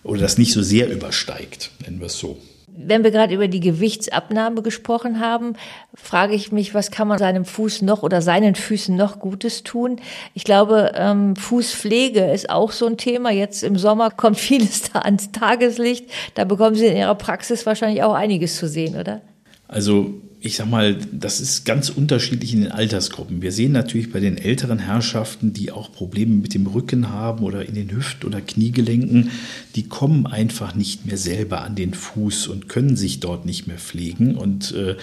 oder 0.02 0.20
das 0.20 0.38
nicht 0.38 0.52
so 0.52 0.62
sehr 0.62 0.90
übersteigt, 0.90 1.70
nennen 1.84 2.00
wir 2.00 2.06
es 2.06 2.18
so. 2.18 2.38
Wenn 2.76 3.04
wir 3.04 3.10
gerade 3.10 3.34
über 3.34 3.48
die 3.48 3.60
Gewichtsabnahme 3.60 4.62
gesprochen 4.62 5.20
haben, 5.20 5.54
frage 5.94 6.34
ich 6.34 6.52
mich, 6.52 6.74
was 6.74 6.90
kann 6.90 7.08
man 7.08 7.18
seinem 7.18 7.44
Fuß 7.44 7.82
noch 7.82 8.02
oder 8.02 8.22
seinen 8.22 8.54
Füßen 8.54 8.94
noch 8.94 9.18
Gutes 9.18 9.62
tun? 9.62 10.00
Ich 10.34 10.44
glaube, 10.44 10.92
ähm, 10.94 11.36
Fußpflege 11.36 12.30
ist 12.32 12.50
auch 12.50 12.72
so 12.72 12.86
ein 12.86 12.96
Thema. 12.96 13.30
Jetzt 13.30 13.62
im 13.62 13.76
Sommer 13.76 14.10
kommt 14.10 14.36
vieles 14.38 14.90
da 14.92 15.00
ans 15.00 15.32
Tageslicht. 15.32 16.10
Da 16.34 16.44
bekommen 16.44 16.76
Sie 16.76 16.86
in 16.86 16.96
Ihrer 16.96 17.14
Praxis 17.14 17.66
wahrscheinlich 17.66 18.02
auch 18.02 18.14
einiges 18.14 18.56
zu 18.56 18.68
sehen, 18.68 18.98
oder? 18.98 19.20
Also 19.68 20.14
ich 20.40 20.56
sag 20.56 20.68
mal, 20.68 20.96
das 21.12 21.40
ist 21.40 21.64
ganz 21.64 21.88
unterschiedlich 21.88 22.52
in 22.52 22.60
den 22.60 22.72
Altersgruppen. 22.72 23.42
Wir 23.42 23.52
sehen 23.52 23.72
natürlich 23.72 24.12
bei 24.12 24.20
den 24.20 24.36
älteren 24.36 24.78
Herrschaften, 24.78 25.52
die 25.52 25.72
auch 25.72 25.90
Probleme 25.90 26.34
mit 26.34 26.54
dem 26.54 26.66
Rücken 26.66 27.08
haben 27.08 27.42
oder 27.44 27.66
in 27.66 27.74
den 27.74 27.90
Hüft- 27.90 28.24
oder 28.24 28.40
Kniegelenken, 28.40 29.30
die 29.74 29.84
kommen 29.84 30.26
einfach 30.26 30.74
nicht 30.74 31.06
mehr 31.06 31.16
selber 31.16 31.62
an 31.62 31.74
den 31.74 31.94
Fuß 31.94 32.48
und 32.48 32.68
können 32.68 32.96
sich 32.96 33.20
dort 33.20 33.46
nicht 33.46 33.66
mehr 33.66 33.78
pflegen. 33.78 34.36
Und 34.36 34.72
äh, 34.72 34.96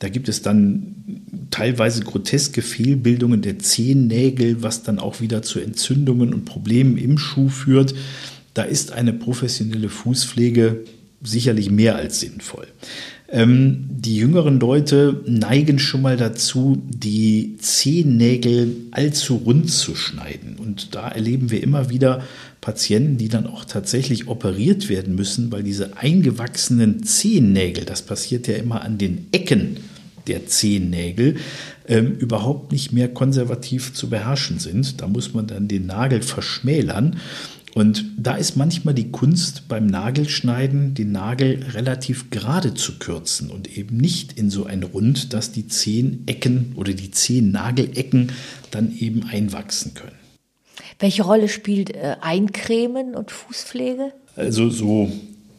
da 0.00 0.08
gibt 0.08 0.28
es 0.28 0.42
dann 0.42 0.96
teilweise 1.50 2.02
groteske 2.02 2.60
Fehlbildungen 2.60 3.40
der 3.40 3.60
Zehennägel, 3.60 4.62
was 4.62 4.82
dann 4.82 4.98
auch 4.98 5.20
wieder 5.20 5.42
zu 5.42 5.60
Entzündungen 5.60 6.34
und 6.34 6.44
Problemen 6.44 6.98
im 6.98 7.18
Schuh 7.18 7.48
führt. 7.48 7.94
Da 8.52 8.64
ist 8.64 8.92
eine 8.92 9.12
professionelle 9.12 9.88
Fußpflege 9.88 10.84
sicherlich 11.22 11.70
mehr 11.70 11.96
als 11.96 12.20
sinnvoll. 12.20 12.66
Ähm, 13.28 13.86
die 13.88 14.16
jüngeren 14.16 14.60
Leute 14.60 15.22
neigen 15.26 15.78
schon 15.78 16.02
mal 16.02 16.18
dazu, 16.18 16.82
die 16.86 17.56
Zehennägel 17.58 18.76
allzu 18.90 19.36
rund 19.36 19.70
zu 19.70 19.94
schneiden. 19.94 20.56
Und 20.58 20.94
da 20.94 21.08
erleben 21.08 21.50
wir 21.50 21.62
immer 21.62 21.88
wieder 21.88 22.22
Patienten, 22.60 23.16
die 23.16 23.28
dann 23.28 23.46
auch 23.46 23.64
tatsächlich 23.64 24.28
operiert 24.28 24.90
werden 24.90 25.14
müssen, 25.14 25.50
weil 25.50 25.62
diese 25.62 25.96
eingewachsenen 25.96 27.04
Zehennägel, 27.04 27.86
das 27.86 28.02
passiert 28.02 28.48
ja 28.48 28.56
immer 28.56 28.82
an 28.82 28.98
den 28.98 29.28
Ecken 29.32 29.78
der 30.26 30.46
Zehennägel, 30.46 31.36
ähm, 31.88 32.12
überhaupt 32.12 32.70
nicht 32.70 32.92
mehr 32.92 33.08
konservativ 33.08 33.94
zu 33.94 34.10
beherrschen 34.10 34.58
sind. 34.58 35.00
Da 35.00 35.08
muss 35.08 35.32
man 35.34 35.46
dann 35.46 35.68
den 35.68 35.86
Nagel 35.86 36.22
verschmälern. 36.22 37.16
Und 37.74 38.04
da 38.18 38.34
ist 38.34 38.56
manchmal 38.56 38.92
die 38.92 39.10
Kunst 39.10 39.66
beim 39.68 39.86
Nagelschneiden, 39.86 40.94
den 40.94 41.12
Nagel 41.12 41.64
relativ 41.72 42.28
gerade 42.30 42.74
zu 42.74 42.98
kürzen 42.98 43.50
und 43.50 43.78
eben 43.78 43.96
nicht 43.96 44.38
in 44.38 44.50
so 44.50 44.66
ein 44.66 44.82
Rund, 44.82 45.32
dass 45.32 45.52
die 45.52 45.68
zehn 45.68 46.24
Ecken 46.26 46.72
oder 46.76 46.92
die 46.92 47.10
zehn 47.10 47.50
Nagelecken 47.50 48.32
dann 48.70 48.94
eben 48.98 49.24
einwachsen 49.24 49.94
können. 49.94 50.16
Welche 50.98 51.22
Rolle 51.22 51.48
spielt 51.48 51.94
äh, 51.94 52.16
Eincremen 52.20 53.14
und 53.14 53.30
Fußpflege? 53.30 54.12
Also 54.36 54.68
so 54.68 55.10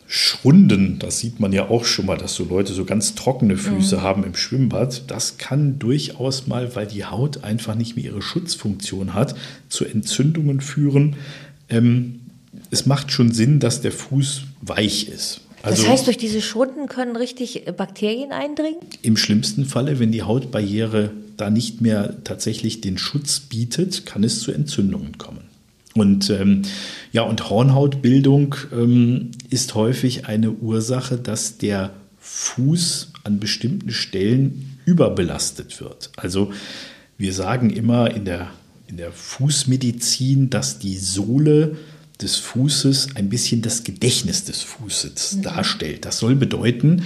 Schrunden, 0.08 1.00
das 1.00 1.20
sieht 1.20 1.40
man 1.40 1.52
ja 1.54 1.70
auch 1.70 1.86
schon 1.86 2.06
mal, 2.06 2.18
dass 2.18 2.36
so 2.36 2.44
Leute 2.46 2.74
so 2.74 2.86
ganz 2.86 3.16
trockene 3.16 3.58
Füße 3.58 3.98
mhm. 3.98 4.02
haben 4.02 4.24
im 4.24 4.36
Schwimmbad. 4.36 5.10
Das 5.10 5.38
kann 5.38 5.80
durchaus 5.80 6.46
mal, 6.46 6.76
weil 6.76 6.86
die 6.86 7.06
Haut 7.06 7.44
einfach 7.44 7.74
nicht 7.74 7.96
mehr 7.96 8.06
ihre 8.06 8.22
Schutzfunktion 8.22 9.16
hat, 9.16 9.34
zu 9.70 9.86
Entzündungen 9.86 10.62
führen 10.62 11.16
ähm, 11.74 12.22
es 12.72 12.86
macht 12.86 13.12
schon 13.12 13.32
Sinn, 13.32 13.60
dass 13.60 13.82
der 13.82 13.92
Fuß 13.92 14.44
weich 14.62 15.08
ist. 15.08 15.42
Also, 15.62 15.84
das 15.84 15.92
heißt, 15.92 16.08
durch 16.08 16.18
diese 16.18 16.42
Schrunden 16.42 16.88
können 16.88 17.16
richtig 17.16 17.64
Bakterien 17.78 18.32
eindringen? 18.32 18.82
Im 19.02 19.16
schlimmsten 19.16 19.66
Falle, 19.66 19.98
wenn 20.00 20.12
die 20.12 20.24
Hautbarriere 20.24 21.12
da 21.38 21.50
nicht 21.50 21.82
mehr 21.82 22.24
tatsächlich 22.24 22.82
den 22.82 22.98
Schutz 22.98 23.40
bietet, 23.40 24.06
kann 24.06 24.24
es 24.24 24.42
zu 24.42 24.52
Entzündungen 24.52 25.18
kommen. 25.18 25.42
Und 25.96 26.30
ähm, 26.32 26.64
ja, 27.12 27.22
und 27.22 27.50
Hornhautbildung 27.50 28.56
ähm, 28.74 29.32
ist 29.50 29.76
häufig 29.76 30.26
eine 30.26 30.52
Ursache, 30.52 31.18
dass 31.18 31.58
der 31.60 31.92
Fuß 32.20 33.14
an 33.24 33.40
bestimmten 33.40 33.92
Stellen 33.92 34.78
überbelastet 34.86 35.80
wird. 35.80 36.12
Also 36.18 36.52
wir 37.18 37.34
sagen 37.34 37.70
immer 37.70 38.12
in 38.12 38.26
der, 38.26 38.50
in 38.94 38.98
der 38.98 39.12
Fußmedizin, 39.12 40.52
dass 40.52 40.78
die 40.78 40.98
Sohle 40.98 41.78
des 42.22 42.36
Fußes 42.36 43.16
ein 43.16 43.28
bisschen 43.28 43.64
das 43.64 43.84
Gedächtnis 43.84 44.46
des 44.46 44.62
Fußes 44.62 45.38
mhm. 45.38 45.42
darstellt. 45.42 46.06
Das 46.06 46.20
soll 46.20 46.36
bedeuten, 46.36 47.02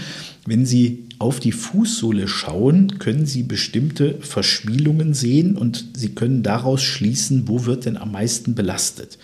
wenn 0.45 0.65
Sie 0.65 1.05
auf 1.17 1.39
die 1.39 1.53
Fußsohle 1.53 2.27
schauen, 2.27 2.99
können 2.99 3.25
Sie 3.25 3.43
bestimmte 3.43 4.15
Verschwielungen 4.19 5.13
sehen 5.13 5.55
und 5.55 5.85
Sie 5.95 6.09
können 6.09 6.43
daraus 6.43 6.83
schließen, 6.83 7.47
wo 7.47 7.63
wird 7.63 7.85
denn 7.85 7.95
am 7.95 8.11
meisten 8.11 8.53
belastet. 8.53 9.17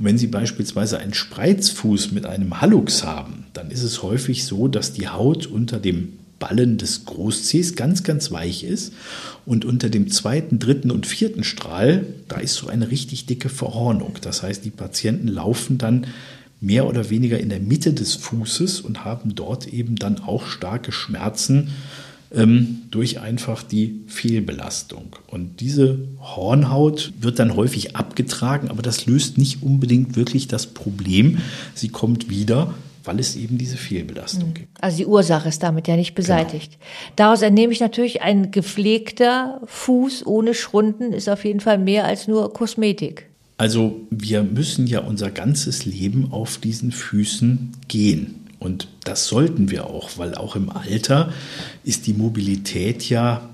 Und 0.00 0.06
wenn 0.06 0.18
Sie 0.18 0.26
beispielsweise 0.26 0.98
einen 0.98 1.14
Spreizfuß 1.14 2.10
mit 2.10 2.26
einem 2.26 2.60
Hallux 2.60 3.04
haben, 3.04 3.44
dann 3.52 3.70
ist 3.70 3.84
es 3.84 4.02
häufig 4.02 4.44
so, 4.44 4.66
dass 4.66 4.92
die 4.92 5.06
Haut 5.06 5.46
unter 5.46 5.78
dem 5.78 6.14
Ballen 6.40 6.76
des 6.76 7.04
Großzehs 7.04 7.76
ganz, 7.76 8.02
ganz 8.02 8.32
weich 8.32 8.64
ist. 8.64 8.92
Und 9.46 9.64
unter 9.64 9.88
dem 9.88 10.10
zweiten, 10.10 10.58
dritten 10.58 10.90
und 10.90 11.06
vierten 11.06 11.44
Strahl, 11.44 12.04
da 12.26 12.38
ist 12.38 12.54
so 12.54 12.66
eine 12.66 12.90
richtig 12.90 13.26
dicke 13.26 13.48
Verhornung. 13.48 14.14
Das 14.22 14.42
heißt, 14.42 14.64
die 14.64 14.70
Patienten 14.70 15.28
laufen 15.28 15.78
dann 15.78 16.08
mehr 16.60 16.88
oder 16.88 17.08
weniger 17.10 17.38
in 17.38 17.48
der 17.48 17.60
Mitte 17.60 17.92
des 17.92 18.16
Fußes 18.16 18.80
und 18.80 19.04
haben 19.04 19.36
dort 19.36 19.68
eben 19.68 19.96
dann 19.96 20.18
auch 20.18 20.46
starke 20.46 20.90
Schmerzen 20.90 21.70
ähm, 22.32 22.82
durch 22.90 23.20
einfach 23.20 23.62
die 23.62 24.00
Fehlbelastung. 24.06 25.16
Und 25.26 25.60
diese 25.60 25.98
Hornhaut 26.20 27.12
wird 27.20 27.38
dann 27.38 27.56
häufig 27.56 27.96
abgetragen, 27.96 28.68
aber 28.68 28.82
das 28.82 29.06
löst 29.06 29.38
nicht 29.38 29.62
unbedingt 29.62 30.16
wirklich 30.16 30.48
das 30.48 30.66
Problem. 30.66 31.38
Sie 31.74 31.88
kommt 31.88 32.28
wieder, 32.30 32.74
weil 33.10 33.18
es 33.18 33.34
eben 33.34 33.58
diese 33.58 33.76
Fehlbelastung 33.76 34.48
hm. 34.48 34.54
gibt. 34.54 34.84
Also 34.84 34.98
die 34.98 35.06
Ursache 35.06 35.48
ist 35.48 35.64
damit 35.64 35.88
ja 35.88 35.96
nicht 35.96 36.14
beseitigt. 36.14 36.74
Genau. 36.74 36.84
Daraus 37.16 37.42
entnehme 37.42 37.72
ich 37.72 37.80
natürlich, 37.80 38.22
ein 38.22 38.52
gepflegter 38.52 39.60
Fuß 39.64 40.26
ohne 40.26 40.54
Schrunden 40.54 41.12
ist 41.12 41.28
auf 41.28 41.44
jeden 41.44 41.58
Fall 41.58 41.78
mehr 41.78 42.04
als 42.04 42.28
nur 42.28 42.52
Kosmetik. 42.52 43.26
Also 43.56 44.00
wir 44.10 44.44
müssen 44.44 44.86
ja 44.86 45.00
unser 45.00 45.32
ganzes 45.32 45.86
Leben 45.86 46.30
auf 46.30 46.58
diesen 46.58 46.92
Füßen 46.92 47.72
gehen. 47.88 48.46
Und 48.60 48.86
das 49.02 49.26
sollten 49.26 49.72
wir 49.72 49.86
auch, 49.86 50.10
weil 50.16 50.36
auch 50.36 50.54
im 50.54 50.70
Alter 50.70 51.32
ist 51.82 52.06
die 52.06 52.14
Mobilität 52.14 53.08
ja 53.08 53.50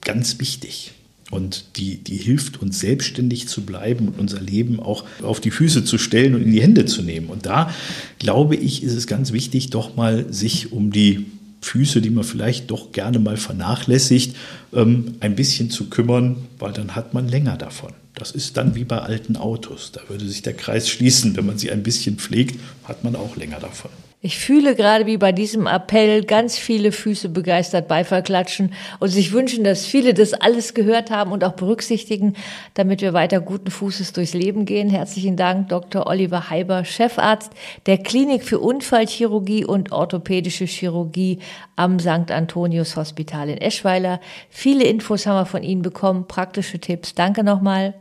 ganz 0.00 0.38
wichtig. 0.38 0.92
Und 1.32 1.64
die, 1.76 1.96
die 1.96 2.18
hilft 2.18 2.60
uns 2.60 2.78
selbstständig 2.78 3.48
zu 3.48 3.62
bleiben 3.62 4.08
und 4.08 4.20
unser 4.20 4.38
Leben 4.38 4.80
auch 4.80 5.04
auf 5.22 5.40
die 5.40 5.50
Füße 5.50 5.82
zu 5.82 5.96
stellen 5.96 6.34
und 6.34 6.42
in 6.42 6.52
die 6.52 6.60
Hände 6.60 6.84
zu 6.84 7.00
nehmen. 7.00 7.28
Und 7.28 7.46
da 7.46 7.72
glaube 8.18 8.54
ich, 8.54 8.82
ist 8.82 8.92
es 8.92 9.06
ganz 9.06 9.32
wichtig, 9.32 9.70
doch 9.70 9.96
mal 9.96 10.30
sich 10.30 10.72
um 10.72 10.92
die 10.92 11.24
Füße, 11.62 12.02
die 12.02 12.10
man 12.10 12.24
vielleicht 12.24 12.70
doch 12.70 12.92
gerne 12.92 13.18
mal 13.18 13.38
vernachlässigt, 13.38 14.36
ähm, 14.74 15.14
ein 15.20 15.34
bisschen 15.34 15.70
zu 15.70 15.88
kümmern, 15.88 16.36
weil 16.58 16.74
dann 16.74 16.94
hat 16.94 17.14
man 17.14 17.28
länger 17.28 17.56
davon. 17.56 17.92
Das 18.14 18.32
ist 18.32 18.58
dann 18.58 18.74
wie 18.74 18.84
bei 18.84 18.98
alten 18.98 19.36
Autos. 19.36 19.90
Da 19.90 20.02
würde 20.08 20.28
sich 20.28 20.42
der 20.42 20.52
Kreis 20.52 20.90
schließen. 20.90 21.34
Wenn 21.34 21.46
man 21.46 21.56
sie 21.56 21.70
ein 21.70 21.82
bisschen 21.82 22.18
pflegt, 22.18 22.60
hat 22.84 23.04
man 23.04 23.16
auch 23.16 23.36
länger 23.36 23.58
davon. 23.58 23.90
Ich 24.24 24.38
fühle 24.38 24.76
gerade 24.76 25.06
wie 25.06 25.16
bei 25.16 25.32
diesem 25.32 25.66
Appell 25.66 26.22
ganz 26.22 26.56
viele 26.56 26.92
Füße 26.92 27.28
begeistert 27.28 27.88
Beifall 27.88 28.22
klatschen 28.22 28.72
und 29.00 29.08
sich 29.08 29.32
wünschen, 29.32 29.64
dass 29.64 29.84
viele 29.84 30.14
das 30.14 30.32
alles 30.32 30.74
gehört 30.74 31.10
haben 31.10 31.32
und 31.32 31.42
auch 31.42 31.54
berücksichtigen, 31.54 32.36
damit 32.74 33.00
wir 33.00 33.14
weiter 33.14 33.40
guten 33.40 33.72
Fußes 33.72 34.12
durchs 34.12 34.32
Leben 34.32 34.64
gehen. 34.64 34.88
Herzlichen 34.88 35.36
Dank, 35.36 35.70
Dr. 35.70 36.06
Oliver 36.06 36.50
Heiber, 36.50 36.84
Chefarzt 36.84 37.50
der 37.86 37.98
Klinik 37.98 38.44
für 38.44 38.60
Unfallchirurgie 38.60 39.64
und 39.64 39.90
orthopädische 39.90 40.66
Chirurgie 40.66 41.40
am 41.74 41.98
St. 41.98 42.30
Antonius 42.30 42.94
Hospital 42.94 43.48
in 43.48 43.58
Eschweiler. 43.58 44.20
Viele 44.50 44.84
Infos 44.84 45.26
haben 45.26 45.34
wir 45.34 45.46
von 45.46 45.64
Ihnen 45.64 45.82
bekommen, 45.82 46.28
praktische 46.28 46.78
Tipps. 46.78 47.16
Danke 47.16 47.42
nochmal. 47.42 47.94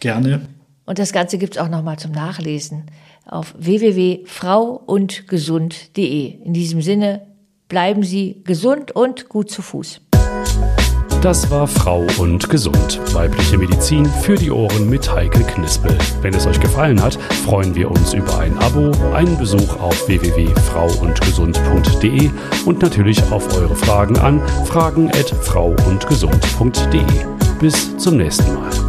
Gerne. 0.00 0.40
Und 0.86 0.98
das 0.98 1.12
Ganze 1.12 1.38
gibt's 1.38 1.56
auch 1.56 1.68
nochmal 1.68 2.00
zum 2.00 2.10
Nachlesen 2.10 2.86
auf 3.28 3.54
www.frauundgesund.de. 3.58 6.44
In 6.44 6.52
diesem 6.52 6.82
Sinne, 6.82 7.28
bleiben 7.68 8.02
Sie 8.02 8.42
gesund 8.44 8.90
und 8.92 9.28
gut 9.28 9.50
zu 9.50 9.62
Fuß. 9.62 10.00
Das 11.20 11.50
war 11.50 11.66
Frau 11.66 12.06
und 12.18 12.48
Gesund. 12.48 13.00
Weibliche 13.12 13.58
Medizin 13.58 14.06
für 14.06 14.36
die 14.36 14.52
Ohren 14.52 14.88
mit 14.88 15.12
Heike 15.12 15.40
Knispel. 15.40 15.98
Wenn 16.22 16.32
es 16.32 16.46
euch 16.46 16.60
gefallen 16.60 17.02
hat, 17.02 17.16
freuen 17.44 17.74
wir 17.74 17.90
uns 17.90 18.14
über 18.14 18.38
ein 18.38 18.56
Abo, 18.58 18.92
einen 19.12 19.36
Besuch 19.36 19.80
auf 19.80 20.06
www.frauundgesund.de 20.06 22.30
und 22.66 22.80
natürlich 22.80 23.20
auf 23.32 23.52
eure 23.56 23.74
Fragen 23.74 24.16
an 24.18 24.40
fragen@frauundgesund.de. 24.66 27.02
Bis 27.58 27.98
zum 27.98 28.16
nächsten 28.16 28.54
Mal. 28.54 28.87